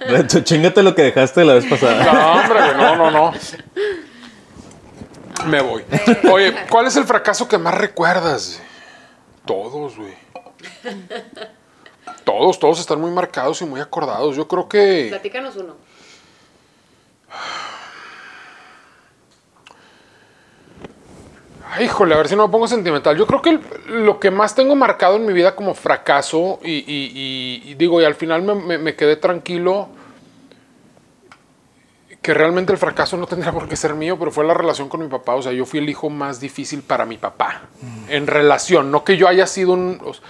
[0.01, 2.03] Reto, chingate lo que dejaste la vez pasada.
[2.13, 3.33] No, hombre, no, no, no.
[5.47, 5.85] Me voy.
[6.33, 8.61] Oye, ¿cuál es el fracaso que más recuerdas?
[9.45, 10.15] Todos, güey.
[12.27, 14.35] Todos, todos están muy marcados y muy acordados.
[14.35, 15.07] Yo creo que.
[15.11, 15.75] Platícanos uno.
[21.69, 23.17] Ay, híjole, a ver si no me pongo sentimental.
[23.17, 23.59] Yo creo que
[23.89, 28.01] lo que más tengo marcado en mi vida como fracaso, y, y- y- y digo,
[28.01, 29.89] y al final me, me- me quedé tranquilo,
[32.23, 35.01] que realmente el fracaso no tendría por qué ser mío, pero fue la relación con
[35.01, 35.35] mi papá.
[35.37, 37.63] O sea, yo fui el hijo más difícil para mi papá.
[38.09, 40.01] En relación, no que yo haya sido un...
[40.05, 40.25] o sea,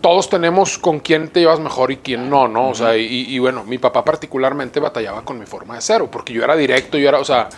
[0.00, 2.68] todos tenemos con quién te llevas mejor y quién no, ¿no?
[2.70, 6.32] O sea, y, y bueno, mi papá particularmente batallaba con mi forma de ser, porque
[6.32, 7.48] yo era directo, yo era, o sea,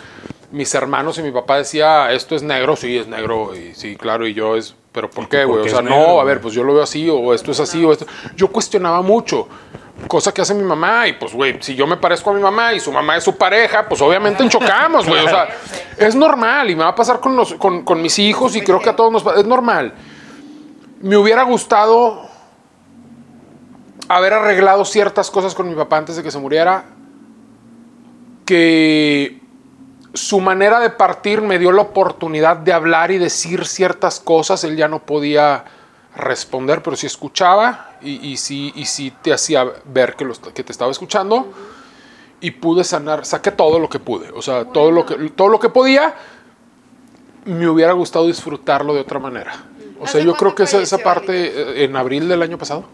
[0.51, 4.27] mis hermanos y mi papá decía, esto es negro, sí, es negro, y sí, claro,
[4.27, 5.61] y yo es, pero ¿por qué, güey?
[5.61, 7.91] O sea, no, a ver, pues yo lo veo así, o esto es así, o
[7.91, 8.05] esto.
[8.35, 9.47] Yo cuestionaba mucho.
[10.07, 12.73] Cosa que hace mi mamá, y pues, güey, si yo me parezco a mi mamá
[12.73, 15.23] y su mamá es su pareja, pues obviamente chocamos, güey.
[15.23, 15.47] O sea,
[15.97, 18.79] es normal y me va a pasar con, los, con, con mis hijos y creo
[18.79, 19.93] que a todos nos va- Es normal.
[21.01, 22.29] Me hubiera gustado
[24.07, 26.85] haber arreglado ciertas cosas con mi papá antes de que se muriera.
[28.45, 29.41] Que
[30.13, 34.63] su manera de partir me dio la oportunidad de hablar y decir ciertas cosas.
[34.63, 35.65] Él ya no podía
[36.15, 41.51] responder, pero sí escuchaba y, sí, te hacía ver que te estaba escuchando.
[42.41, 44.29] Y pude sanar, saqué todo lo que pude.
[44.31, 46.13] O sea, todo, lo que, todo lo que podía,
[47.45, 49.70] me hubiera gustado disfrutarlo de otra manera.
[50.01, 52.85] O sea, ¿Hace yo creo que esa, esa parte, eh, en abril del año pasado.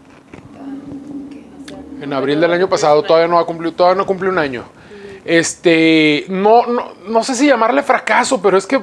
[2.02, 4.64] En abril del año pasado, todavía no ha cumplido, todavía no cumple un año.
[5.24, 8.80] Este, no, no, no sé si llamarle fracaso, pero es que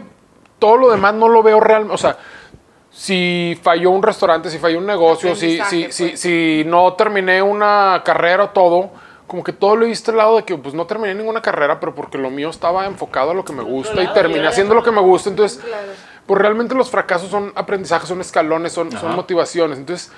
[0.60, 1.94] todo lo demás no lo veo realmente.
[1.94, 2.18] O sea,
[2.92, 6.20] si falló un restaurante, si falló un negocio, si, si, si, pues.
[6.20, 8.90] si no terminé una carrera o todo,
[9.28, 11.80] como que todo lo he visto al lado de que pues no terminé ninguna carrera,
[11.80, 14.84] pero porque lo mío estaba enfocado a lo que me gusta y terminé haciendo lo
[14.84, 15.30] que me gusta.
[15.30, 15.62] Entonces,
[16.26, 19.78] pues realmente los fracasos son aprendizajes, son escalones, son, motivaciones.
[19.78, 20.12] Entonces,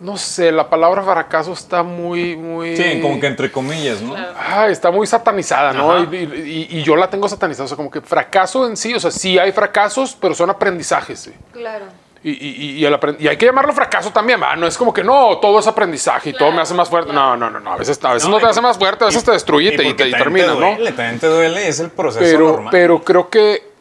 [0.00, 2.76] no sé, la palabra fracaso está muy, muy...
[2.76, 4.14] Sí, como que entre comillas, ¿no?
[4.36, 6.02] Ah, está muy satanizada, ¿no?
[6.02, 7.66] Y, y- y- y yo la tengo satanizada.
[7.66, 11.20] O sea, como que fracaso en sí, o sea, sí hay fracasos, pero son aprendizajes.
[11.20, 11.32] sí.
[11.52, 11.84] Claro.
[12.24, 14.54] Y, y- y el aprend- y hay que llamarlo fracaso también, ¿va?
[14.54, 17.12] No es como que no, todo es aprendizaje y todo me hace más fuerte.
[17.12, 17.72] No, no, no, no.
[17.72, 19.76] A veces, a veces no, No, te hace más fuerte, a veces te destruye y,
[19.76, 20.66] te, termina, te ¿no?
[20.76, 22.68] duele, También te duele, es el proceso Pero, normal.
[22.70, 23.71] pero creo que,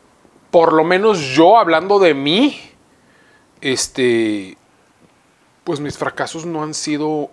[0.52, 2.60] por lo menos yo hablando de mí,
[3.62, 4.58] este,
[5.64, 7.30] pues mis fracasos no han sido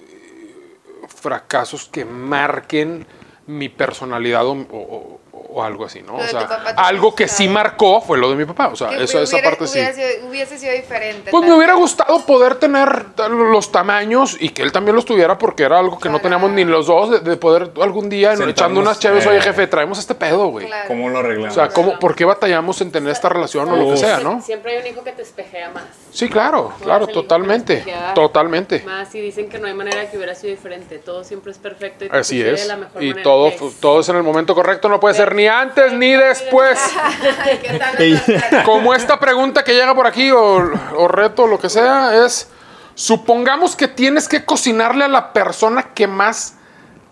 [0.00, 3.06] eh, fracasos que marquen
[3.46, 5.20] mi personalidad o, o-
[5.58, 6.18] o algo así, ¿no?
[6.18, 6.40] Lo O sea,
[6.76, 8.68] algo que sí marcó fue lo de mi papá.
[8.68, 9.80] O sea, Que eso, esa hubiera- parte sí.
[9.94, 11.30] sido- hubiese sido diferente.
[11.30, 15.62] Pues me hubiera gustado poder tener los tamaños y que él también los tuviera porque
[15.62, 18.80] era algo que no teníamos ni los dos de, de poder algún día Sentarnos, echando
[18.80, 19.28] unas chéves, eh.
[19.30, 20.66] oye jefe, traemos este pedo, güey.
[20.66, 20.88] Claro.
[20.88, 21.54] ¿Cómo lo O arreglamos?
[21.54, 24.42] sea, ¿cómo, ¿por qué batallamos en tener esta relación o lo que sea, no?
[24.42, 25.84] Siempre hay un hijo que te espejea más.
[26.10, 27.82] Sí, claro, claro, totalmente,
[28.14, 28.82] totalmente.
[28.84, 30.98] Más si dicen que no hay manera que hubiera sido diferente.
[30.98, 32.66] Todo siempre es perfecto y Así de es.
[32.66, 35.92] la mejor Y todo, todo es en el momento correcto, no puede ser ni antes
[35.92, 36.78] ni después.
[37.44, 38.12] Ay, ¿qué tal Ey.
[38.26, 42.50] nuestra- Como esta pregunta que llega por aquí, o, o reto, lo que sea, es,
[42.94, 46.56] supongamos que tienes que cocinarle a la persona que más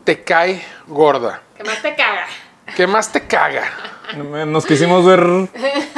[0.04, 2.26] te cae gorda, Que más te caga.
[2.74, 3.64] Que más te caga.
[4.46, 5.20] Nos quisimos ver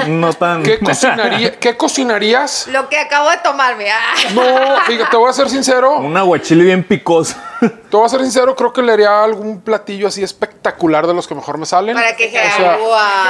[0.06, 0.62] no tan...
[0.62, 2.66] ¿Qué, cocinaría, ¿qué cocinarías?
[2.68, 3.90] Lo que acabo de tomarme.
[3.90, 4.14] Ah.
[4.32, 4.42] No,
[4.86, 5.98] fíjate, te voy a ser sincero.
[5.98, 7.34] Un aguachile bien picoso.
[7.60, 11.26] Te voy a ser sincero, creo que le haría algún platillo así espectacular de los
[11.26, 11.94] que mejor me salen.
[11.94, 12.78] Para que O sea,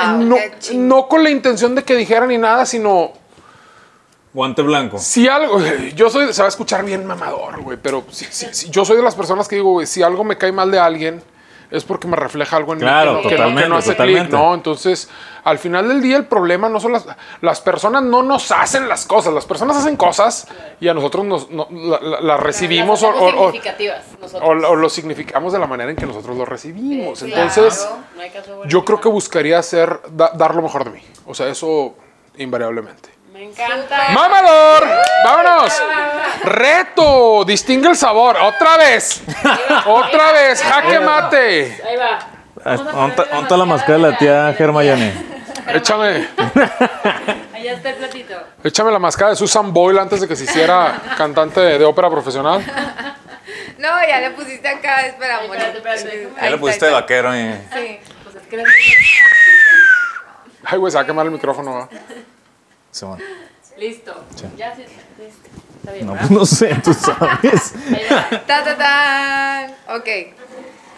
[0.09, 0.19] wow.
[0.25, 3.13] no, qué no con la intención de que dijera ni nada, sino
[4.35, 4.99] Guante blanco.
[4.99, 5.59] si algo.
[5.95, 8.99] Yo soy, se va a escuchar bien mamador, güey, pero si, si- si- yo soy
[8.99, 11.23] de las personas que digo, güey, si algo me cae mal de alguien,
[11.71, 13.77] es porque me refleja algo en Claro, mí que, no- que no- que totalmente, no
[13.77, 14.31] hace clic.
[14.31, 14.55] ¿no?
[14.55, 15.09] Entonces,
[15.45, 17.07] al final del día, el problema no son las.
[17.41, 20.49] Las personas no nos hacen las cosas, las personas hacen cosas
[20.81, 24.43] y a nosotros nos, no- la- la- las recibimos o- Las o- o- significativas nosotros.
[24.65, 27.19] o, o lo significamos de la manera en que nosotros lo recibimos.
[27.21, 27.97] Sí, Entonces, claro.
[28.63, 31.03] No yo creo que buscaría hacer, da- dar lo mejor de mí.
[31.27, 31.95] O sea, eso
[32.37, 33.09] invariablemente.
[33.37, 34.09] Me encanta.
[34.15, 34.89] ¡Mamador!
[35.25, 35.83] ¡Vámonos!
[36.45, 37.45] ¡Reto!
[37.45, 38.37] Distingue el sabor.
[38.39, 39.23] ¡Otra vez!
[39.85, 40.63] ¡Otra vez!
[40.63, 41.83] ¡Jaque mate!
[41.87, 42.19] Ahí va.
[42.65, 45.13] Vamos a ¿Dónde ponerle está- dónde está la máscara de la tía Hermione?
[45.69, 46.29] Échame,
[47.55, 48.35] Allá está el platito.
[48.65, 52.09] échame la máscara de Susan Boyle antes de que se hiciera cantante de, de ópera
[52.09, 52.65] profesional.
[53.79, 55.57] No, ya le pusiste acá, espera, amor.
[55.59, 57.53] Ya le pusiste de vaquero y...
[57.75, 58.01] Sí.
[58.25, 58.65] Pues es que
[60.65, 61.89] Ay, güey, se va a quemar el micrófono.
[63.05, 63.17] ¿Va?
[63.17, 63.23] Simón.
[63.79, 64.25] Listo.
[64.57, 64.83] Ya sí.
[65.19, 65.49] listo.
[65.81, 66.29] Está bien, No, ¿verdad?
[66.29, 67.75] pues no sé, tú sabes.
[68.47, 69.71] Ta, ta, tan.
[69.97, 70.09] Ok.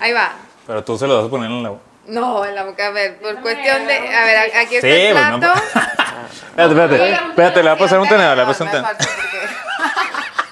[0.00, 0.32] Ahí va.
[0.66, 1.72] Pero tú se lo vas a poner en la...
[2.06, 3.98] No, en la boca, a ver, por cuestión de.
[4.16, 5.60] A ver, aquí está Sí, el pues, no, plato.
[6.56, 7.12] Espérate, espérate.
[7.28, 8.96] Espérate, le va a pasar un tenedor, le va a pasar un tenedor.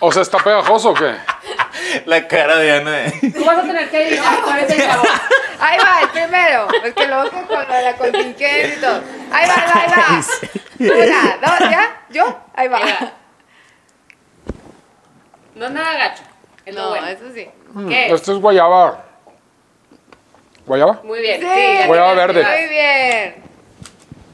[0.01, 1.15] O sea, ¿está pegajoso o qué?
[2.07, 3.05] La cara de Ana.
[3.35, 5.07] Tú vas a tener que adivinar cuál es el sabor.
[5.61, 6.69] Ahí va, el primero.
[6.85, 9.01] Es que luego que con la, la contingencia y todo.
[9.33, 10.97] Ahí va, ahí va, ahí va.
[11.07, 12.01] Una, dos, ¿ya?
[12.11, 12.41] ¿Yo?
[12.55, 12.79] Ahí va.
[12.79, 13.13] Ahí va.
[15.55, 16.23] No es nada gacho.
[16.67, 17.07] Es lo No, bueno.
[17.07, 17.49] eso sí.
[17.89, 18.13] ¿Qué?
[18.13, 19.05] Esto es guayaba.
[20.67, 21.01] ¿Guayaba?
[21.05, 21.41] Muy bien.
[21.41, 22.45] Sí, Sí, ya Guayaba verde.
[22.45, 23.35] Muy bien.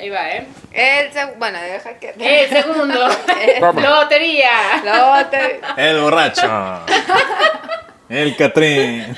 [0.01, 0.47] Ahí va, ¿eh?
[0.75, 2.14] El seg- bueno, deja que.
[2.18, 2.95] El segundo.
[3.81, 4.51] Lotería.
[5.31, 6.81] Te- El borracho.
[8.09, 9.14] El Catrín.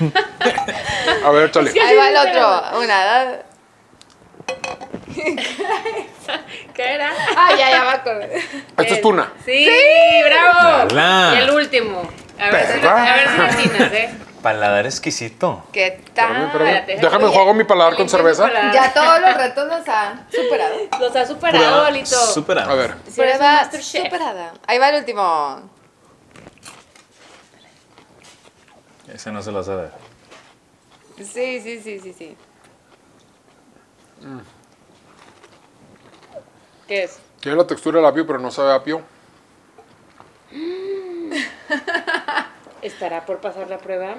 [1.24, 1.70] A ver, chale.
[1.70, 2.78] Ahí va el otro.
[2.80, 3.36] Una, dos.
[6.74, 7.10] ¿Qué era?
[7.36, 8.20] Ah, ya, ya va con.
[8.22, 9.32] Esto es tuna.
[9.44, 9.68] Sí,
[10.24, 10.86] bravo.
[10.94, 11.32] Dala.
[11.34, 12.08] Y el último.
[12.38, 14.10] A ver, si- a ver si me atinas, ¿eh?
[14.44, 15.64] Paladar exquisito.
[15.72, 16.46] ¿Qué Espérame, tal?
[16.48, 16.76] espérame.
[16.76, 18.46] Espérate, Déjame juego mi paladar con cerveza.
[18.74, 20.74] Ya todos los retos los ha superado.
[21.00, 22.10] Los ha superado, Alito.
[22.10, 22.70] Superado.
[22.70, 22.94] A ver.
[23.08, 24.52] Si Prueba superada.
[24.66, 25.62] Ahí va el último.
[29.14, 29.88] Ese no se lo sabe.
[31.16, 32.36] Sí, sí, sí, sí, sí.
[36.86, 37.18] ¿Qué es?
[37.40, 39.00] Tiene la textura del apio, pero no sabe apio.
[42.82, 44.16] ¿Estará por pasar la prueba?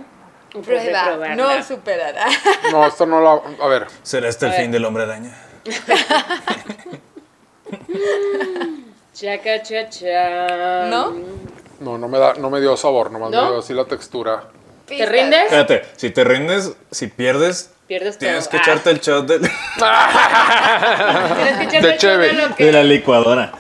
[0.56, 1.36] ¿O por Prueba.
[1.36, 2.26] No superará.
[2.72, 3.42] No, esta no la.
[3.64, 3.88] A ver.
[4.04, 5.36] ¿Será este el fin del hombre araña?
[9.14, 10.86] Chaca, cha, cha.
[10.88, 11.14] ¿No?
[11.80, 13.42] No, no me, da, no me dio sabor, nomás ¿No?
[13.44, 14.44] me dio así la textura.
[14.86, 15.44] ¿Te rindes?
[15.46, 18.28] Espérate, si te rindes, si pierdes, Pierdes todo.
[18.30, 19.40] tienes que Ah, echarte el shot de,
[21.36, 22.30] Tienes que echarte De el cheve.
[22.30, 23.52] cheve, lo que- de la licuadora.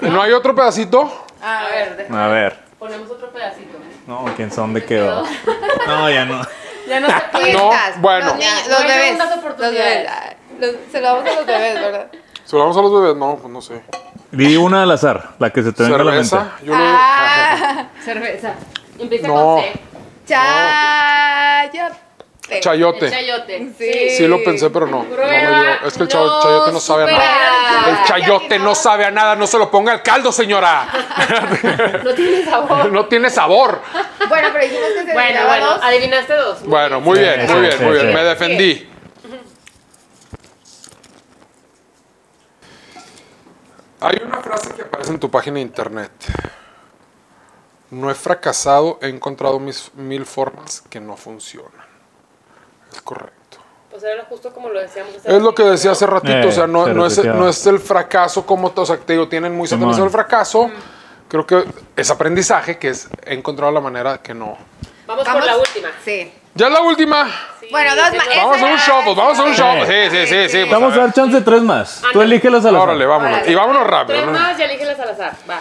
[0.00, 1.26] ¿No hay otro pedacito?
[1.42, 2.58] A ver, déjame- A ver.
[2.78, 3.78] ponemos otro pedacito.
[4.06, 5.24] No, quién sabe dónde quedó.
[5.86, 6.42] No, ya no.
[6.88, 7.52] Ya no se puede.
[7.52, 8.26] No, bueno.
[8.26, 9.18] Los, niños- los bebés.
[9.18, 10.08] Los oportunidades.
[10.58, 10.74] bebés.
[10.74, 12.06] los- se lo damos a los bebés, ¿verdad?
[12.44, 13.16] ¿Se lo damos a los bebés?
[13.16, 13.82] No, pues no sé.
[14.32, 16.28] Di una al azar, la que se te venga a la mente.
[16.28, 16.52] Cerveza.
[16.64, 18.54] Yo lo- Ah, Cerveza.
[18.98, 19.34] Empieza No.
[19.34, 19.72] con C.
[22.48, 23.06] chayote.
[23.06, 23.10] El Chayote.
[23.10, 23.72] chayote.
[23.78, 24.10] Sí.
[24.16, 24.98] Sí lo pensé, pero no.
[25.02, 25.88] no me Prueba dio.
[25.88, 27.88] Es que el no chayote no sabe a nada.
[27.90, 30.86] El chayote no sabe a nada, no se lo ponga al caldo, señora.
[32.04, 32.92] No tiene sabor.
[32.92, 33.80] No tiene sabor.
[34.28, 35.80] Bueno, pero dijimos que se Bueno, bueno, dos.
[35.82, 36.60] adivinaste dos.
[36.60, 37.04] Muy Bueno, bien.
[37.04, 38.14] muy bien, sí, muy bien, muy bien.
[38.14, 38.88] Me defendí.
[44.00, 46.10] Hay una frase que aparece en tu página de internet.
[47.90, 51.85] No he fracasado, he encontrado mis mil formas que no funcionan.
[52.96, 53.58] Es correcto.
[53.90, 55.14] Pues era justo como lo decíamos.
[55.16, 57.48] hace Es lo que decía hace ratito, Eh, o sea, no, se no, es, no
[57.48, 60.70] es el fracaso como todos, o sea, te digo, tienen muy satanizado el fracaso.
[61.28, 61.64] Creo que
[61.96, 64.56] es aprendizaje, que es he encontrado la manera que no.
[65.06, 65.32] Vamos, Vamos.
[65.40, 65.88] por la última.
[66.04, 66.32] Sí.
[66.54, 67.26] Ya es la última.
[67.60, 68.26] Sí, Bueno, dos más.
[68.36, 69.86] Vamos a hacer un era- pues, vamos a hacer un show.
[69.86, 70.10] Sí.
[70.10, 70.58] Sí, sí, sí.
[70.60, 72.02] pues, Vamos a dar chance de tres más.
[72.04, 72.24] Ah, Tú no.
[72.24, 72.88] elígelos al azar.
[72.88, 73.36] Órale, vámonos.
[73.38, 73.52] Órale.
[73.52, 74.18] Y vámonos rápido.
[74.18, 74.38] Tres ¿no?
[74.38, 75.36] más y elígelas al azar.
[75.50, 75.60] Va.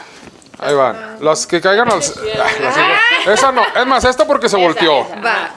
[0.59, 1.17] Ahí van.
[1.19, 1.99] Las que caigan al.
[1.99, 3.31] Ah.
[3.31, 3.61] Esa no.
[3.75, 5.01] Es más, esta porque se Esa, volteó.
[5.01, 5.15] esa.
[5.21, 5.49] Va.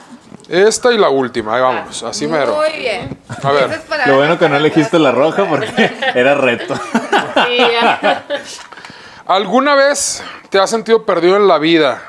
[0.49, 1.55] Esta y la última.
[1.55, 2.01] Ahí vamos.
[2.03, 2.55] Así mero.
[2.55, 3.17] Muy bien.
[3.43, 3.71] A ver.
[3.71, 5.67] Es Lo bueno que no elegiste la roja porque
[6.15, 6.75] era reto.
[6.75, 8.25] Sí, ya.
[9.27, 12.01] ¿Alguna vez te has sentido perdido en la vida?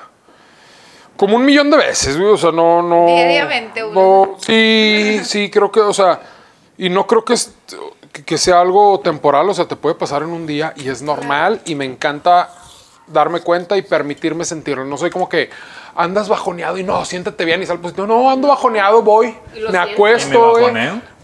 [1.17, 2.33] Como un millón de veces, güey.
[2.33, 3.07] O sea, no, no.
[3.07, 3.95] Diariamente uno.
[4.33, 6.21] no, sí, sí, creo que, o sea,
[6.79, 7.53] y no creo que, es-
[8.13, 9.51] que- que sea algo temporal.
[9.51, 11.61] O sea, te puede pasar en un día y es normal.
[11.67, 12.49] Y me encanta
[13.07, 14.85] darme cuenta y permitirme sentirlo.
[14.87, 15.51] No soy como que
[15.95, 18.07] andas bajoneado y no, siéntate bien y sal positivo.
[18.07, 19.37] No, ando bajoneado, voy.
[19.71, 20.57] Me acuesto.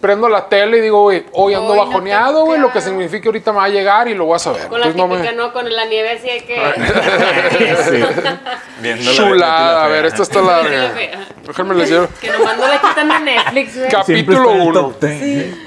[0.01, 2.61] Prendo la tele y digo, güey, hoy ando Hoy no te bajoneado, güey.
[2.61, 4.69] Lo que significa ahorita me va a llegar y lo voy a saber.
[4.69, 5.53] Con la Entonces, no me- típica, ¿no?
[5.53, 6.57] Con la nieve así hay que...
[8.81, 8.93] Sí.
[8.95, 10.62] La Chulada, a la ver, esta está la.
[11.47, 12.09] Déjenme les llevo.
[12.21, 13.89] Que nomás no le quitan de Netflix, güey.
[13.91, 14.81] Capítulo está en el uno.
[14.81, 15.67] top ten.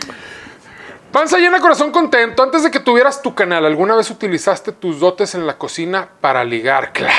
[1.12, 2.44] Panza llena, corazón contento.
[2.44, 6.44] Antes de que tuvieras tu canal, ¿alguna vez utilizaste tus dotes en la cocina para
[6.44, 6.94] ligar?
[6.94, 7.14] ¡Claro!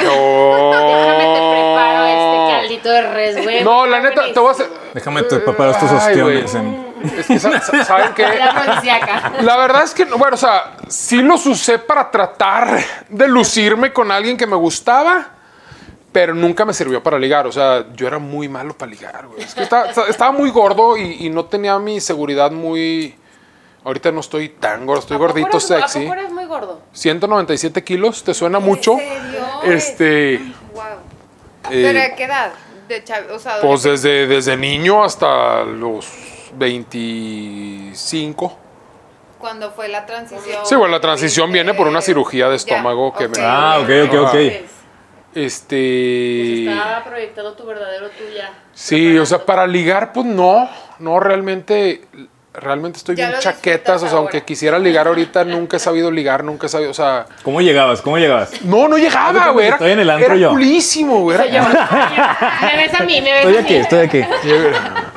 [0.00, 3.64] Déjame te preparo este caldito de res, güey.
[3.64, 4.68] No, la neta, te voy a hacer.
[4.92, 6.54] Déjame te preparo estos ostiones.
[6.54, 6.84] en-
[7.18, 8.26] Es que, sa- sa- ¿saben qué?
[9.42, 12.78] La verdad es que, bueno, o sea, sí los usé para tratar
[13.10, 15.28] de lucirme con alguien que me gustaba.
[16.12, 17.44] pero nunca me sirvió para ligar.
[17.48, 19.42] O sea, yo era muy malo para ligar, güey.
[19.42, 23.16] Es que estaba, estaba muy gordo y, y no tenía mi seguridad muy...
[23.84, 26.00] Ahorita no estoy tan gordo, estoy ¿A poco gordito, eres- ¿A sexy.
[26.06, 26.80] poco eres muy gordo?
[26.92, 28.96] 197 kilos, ¿te suena mucho?
[28.96, 29.44] serio?
[29.64, 30.38] Este,
[30.72, 30.82] Wow.
[31.70, 32.52] eh, ¿Pero a qué edad?
[32.88, 36.06] De chav- o sea, pues desde, desde niño hasta los
[36.56, 38.58] 25.
[39.38, 40.64] cuando fue la transición.
[40.64, 43.90] Sí, bueno, la transición viene por una cirugía de Ya, estómago que me- Ah, ok,
[44.08, 44.30] ok, ok.
[44.32, 44.62] Pues,
[45.34, 46.70] Este...
[46.70, 48.54] Estaba proyectando tu verdadero tú ya.
[48.72, 50.70] Sí, o sea, para ligar, pues no,
[51.00, 52.06] no, realmente,
[52.54, 56.44] realmente estoy Ya bien chaquetas, o sea, aunque quisiera ligar ahorita, nunca he sabido ligar,
[56.44, 58.00] nunca he sabido, o sea, ¿Cómo llegabas?
[58.00, 58.62] ¿Cómo llegabas?
[58.62, 60.50] no, no llegaba, güey, estoy en el antro era yo.
[60.50, 63.80] culísimo, güey, era- me ves a mí, me ves Estoy a aquí, mí.
[63.80, 64.24] estoy aquí.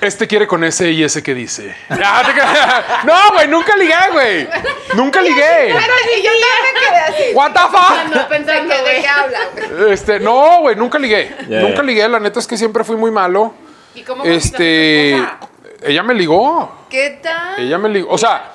[0.00, 1.74] Este quiere con ese y ese que dice.
[1.90, 1.96] No,
[3.34, 4.48] güey, nunca ligué, güey,
[4.94, 5.68] nunca ligué.
[5.68, 7.34] Pero sí, yo también me quedé así.
[7.34, 8.14] What the fuck?
[8.16, 9.38] No pensando, ¿De qué, habla,
[9.78, 9.92] güey?
[9.92, 13.54] Este, no, güey, nunca ligué, nunca ligué, la neta es que siempre fui muy malo.
[13.94, 15.22] ¿Y cómo Este?
[15.84, 16.86] Ella me ligó.
[16.90, 17.60] ¿Qué tal?
[17.60, 18.10] Ella me ligó.
[18.12, 18.52] O sea,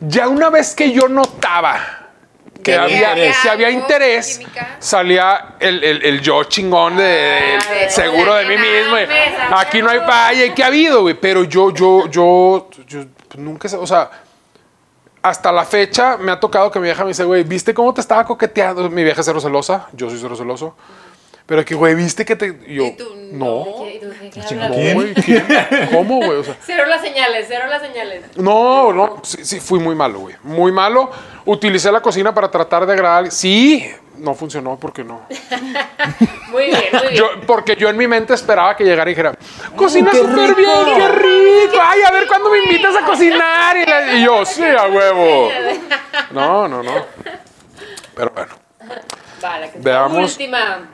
[0.00, 1.98] ya una vez que yo notaba
[2.62, 4.76] que había, había había interés, química.
[4.78, 8.96] salía el, el- el yo chingón de, de- Ah, seguro de mí mismo.
[9.56, 10.44] Aquí no hay falla.
[10.44, 11.14] ¿Y qué ha habido, güey?
[11.14, 13.04] Pero yo, yo, yo, yo
[13.36, 13.76] nunca sé.
[13.76, 14.08] O sea,
[15.22, 18.00] hasta la fecha me ha tocado que mi vieja me dice, güey, ¿viste cómo te
[18.00, 18.88] estaba coqueteando?
[18.90, 19.88] Mi vieja es cero celosa.
[19.92, 20.76] Yo soy cero celoso.
[21.52, 22.46] Pero que, güey, ¿viste que te.
[22.66, 23.66] y Yo, Y tú, no.
[23.66, 23.84] No,
[24.72, 24.94] ¿Quién?
[24.94, 25.12] güey.
[25.92, 26.38] ¿Cómo, güey?
[26.38, 28.22] O sea, Cero las señales, cero las señales.
[28.36, 30.34] no, no, sí, sí, fui muy malo, güey.
[30.44, 31.10] Muy malo.
[31.44, 33.30] Utilicé la cocina para tratar de agradar.
[33.30, 33.86] Sí,
[34.16, 35.26] no funcionó porque no.
[36.50, 37.14] Muy bien, muy bien.
[37.16, 39.34] Yo, porque yo en mi mente esperaba que llegara y dijera,
[39.76, 40.56] cocina súper rico".
[40.56, 41.82] bien, qué rico.
[41.86, 43.76] Ay, a ver cuándo me invitas a cocinar.
[43.76, 45.50] Y, la- y yo, sí, a huevo.
[46.30, 46.92] No, no, no.
[48.14, 48.54] Pero bueno,
[49.42, 50.30] Vale, que Veamos.
[50.32, 50.88] última.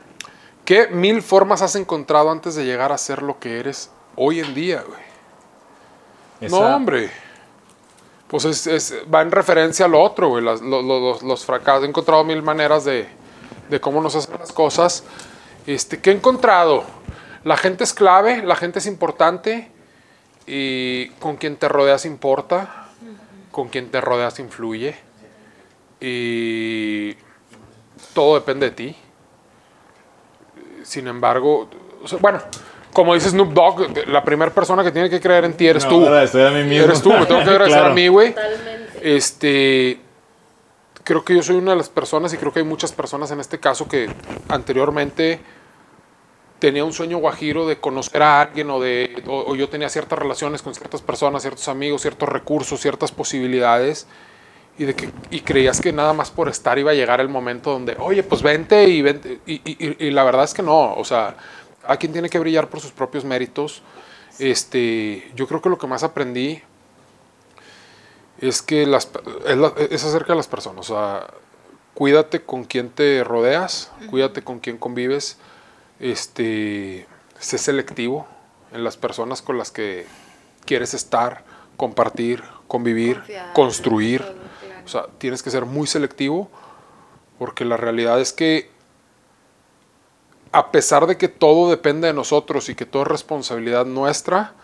[0.68, 4.52] ¿Qué mil formas has encontrado antes de llegar a ser lo que eres hoy en
[4.52, 5.00] día, güey?
[6.50, 7.10] No, hombre.
[8.26, 10.44] Pues es, es- va en referencia a lo otro, güey.
[10.44, 11.84] Las- lo- lo- los, los fracasos.
[11.84, 13.08] He encontrado mil maneras de,
[13.70, 15.04] de cómo nos hacen las cosas.
[15.66, 16.84] Este, ¿Qué he encontrado?
[17.44, 19.70] La gente es clave, la gente es importante.
[20.46, 22.88] Y con quien te rodeas importa.
[23.52, 24.94] Con quien te rodeas influye.
[25.98, 27.14] Y
[28.12, 28.96] todo depende de ti.
[30.88, 31.68] Sin embargo,
[32.02, 32.40] o sea, bueno,
[32.94, 35.90] como dice Snoop Dogg, la primera persona que tiene que creer en ti eres No,
[35.90, 36.06] tú.
[36.06, 36.84] agradecer a mí mismo.
[36.84, 37.92] Eres tú, me tengo que agradecer Claro.
[37.92, 38.30] a mí, güey.
[38.34, 39.16] Totalmente.
[39.16, 40.00] Este,
[41.04, 43.40] creo que yo soy una de las personas y creo que hay muchas personas en
[43.40, 44.08] este caso que
[44.48, 45.40] anteriormente
[46.58, 50.18] tenía un sueño guajiro de conocer a alguien o de o, o yo tenía ciertas
[50.18, 54.06] relaciones con ciertas personas, ciertos amigos, ciertos recursos, ciertas posibilidades
[54.78, 57.70] y de que y creías que nada más por estar iba a llegar el momento
[57.72, 60.94] donde, oye, pues vente y vente y, y- y- y la verdad es que no,
[60.94, 61.36] o sea,
[61.86, 63.82] a quien tiene que brillar por sus propios méritos.
[64.38, 66.62] Este, yo creo que lo que más aprendí
[68.40, 69.08] es que las,
[69.46, 70.88] es, la- es acerca de las personas.
[70.90, 71.26] O sea,
[71.94, 75.38] cuídate con quién te rodeas, cuídate con quién convives.
[75.98, 77.06] Este,
[77.40, 78.28] sé selectivo
[78.72, 80.06] en las personas con las que
[80.64, 81.42] quieres estar,
[81.76, 84.22] compartir, convivir, Confiar, construir.
[84.22, 84.47] todo.
[84.88, 86.48] O sea, tienes que ser muy selectivo
[87.38, 88.70] porque la realidad es que
[90.50, 94.54] a pesar de que todo depende de nosotros y que todo es responsabilidad nuestra,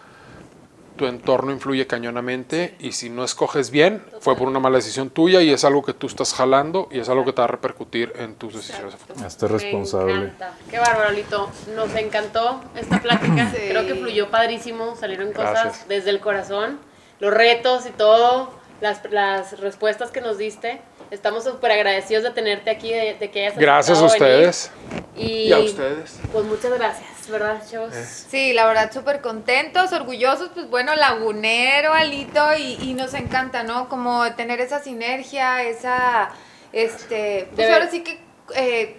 [0.97, 5.43] tu entorno influye cañonamente y si no escoges bien, fue por una mala decisión tuya
[5.43, 8.15] y es algo que tú estás jalando y es algo que te va a repercutir
[8.17, 8.97] en tus decisiones.
[9.23, 10.15] Hazte responsable.
[10.15, 10.55] Me encanta.
[10.71, 11.51] Qué bárbaro, Lito.
[11.77, 13.51] Nos encantó esta plática.
[13.51, 13.59] Sí.
[13.69, 14.97] Creo que fluyó padrísimo.
[14.97, 15.89] Salieron cosas Gracias.
[15.89, 16.79] desde el corazón.
[17.21, 18.64] Los retos y todo.
[18.81, 20.81] Las, las respuestas que nos diste.
[21.11, 24.71] Estamos súper agradecidos de tenerte aquí, de, de que hayas Gracias a ustedes.
[25.17, 26.19] Y, Y a ustedes.
[26.33, 27.95] Pues muchas gracias, ¿verdad, chavos?
[27.95, 33.89] Sí, la verdad, súper contentos, orgullosos, pues bueno, lagunero, Alito, y, y nos encanta, ¿no?
[33.89, 36.31] Como tener esa sinergia, esa,
[36.73, 38.21] este, pues ahora sí que
[38.57, 38.97] eh,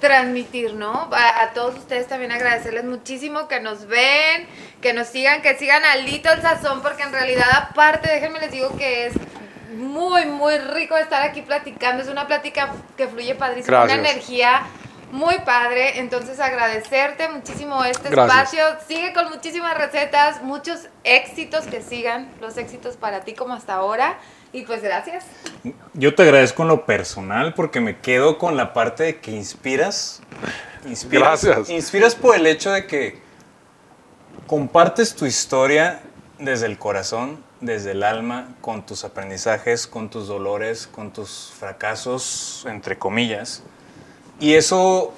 [0.00, 1.08] transmitir, ¿no?
[1.12, 4.46] A, a todos ustedes también agradecerles muchísimo que nos ven,
[4.80, 8.52] que nos sigan, que sigan a Alito el Sazón, porque en realidad aparte, déjenme les
[8.52, 9.14] digo que es
[9.76, 13.98] muy, muy rico estar aquí platicando, es una plática que fluye padrísimo, Gracias.
[13.98, 14.62] una energía
[15.10, 18.52] muy padre, entonces agradecerte muchísimo este Gracias.
[18.52, 18.80] espacio.
[18.86, 24.18] Sigue con muchísimas recetas, muchos éxitos que sigan, los éxitos para ti como hasta ahora.
[24.52, 25.26] Y pues gracias.
[25.94, 30.22] Yo te agradezco en lo personal porque me quedo con la parte de que inspiras.
[30.86, 31.70] inspiras Gracias.
[31.70, 33.18] Inspiras por el hecho de que
[34.46, 36.00] compartes tu historia
[36.38, 42.64] desde el corazón, desde el alma, con tus aprendizajes, con tus dolores, con tus fracasos,
[42.68, 43.62] entre comillas.
[44.40, 45.12] Y eso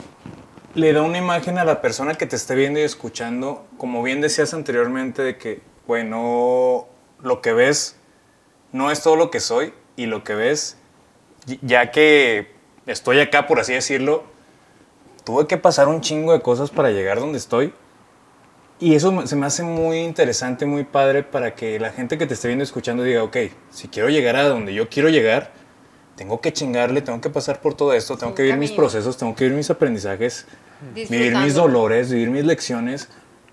[0.74, 4.20] le da una imagen a la persona que te esté viendo y escuchando, como bien
[4.20, 6.89] decías anteriormente, de que, bueno,
[7.22, 7.99] lo que ves
[8.73, 10.77] no es todo lo que soy y lo que ves,
[11.62, 12.53] ya que
[12.87, 14.25] estoy acá, por así decirlo,
[15.25, 17.73] tuve que pasar un chingo de cosas para llegar donde estoy.
[18.79, 22.27] Y eso me- se me hace muy interesante, muy padre para que la gente que
[22.27, 23.37] te esté viendo escuchando diga, ok,
[23.71, 25.51] si quiero llegar a donde yo quiero llegar,
[26.16, 29.35] tengo que chingarle, tengo que pasar por todo esto, tengo que vivir mis procesos, tengo
[29.35, 30.47] que vivir mis aprendizajes,
[31.11, 33.09] vivir mis dolores, vivir mis lecciones.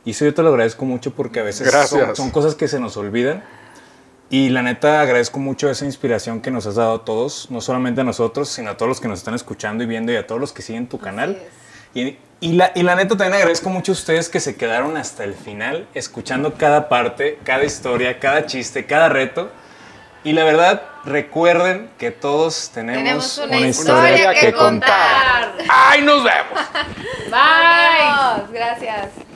[0.05, 1.67] Y eso yo te lo agradezco mucho porque a veces
[2.15, 3.43] son cosas que se nos olvidan.
[4.29, 8.01] Y la neta agradezco mucho esa inspiración que nos has dado a todos, no solamente
[8.01, 10.41] a nosotros, sino a todos los que nos están escuchando y viendo y a todos
[10.41, 11.41] los que siguen tu canal.
[11.93, 15.23] Y, y la, y la neta también agradezco mucho a ustedes que se quedaron hasta
[15.23, 19.49] el final, escuchando cada parte, cada historia, cada chiste, cada reto.
[20.25, 25.53] Y la verdad, recuerden que todos tenemos, Tenemos una, una historia, historia que, contar.
[25.69, 26.59] ¡Ay, nos vemos!
[27.29, 28.37] Bye.
[28.37, 28.51] Nos vemos.
[28.51, 29.26] Gracias.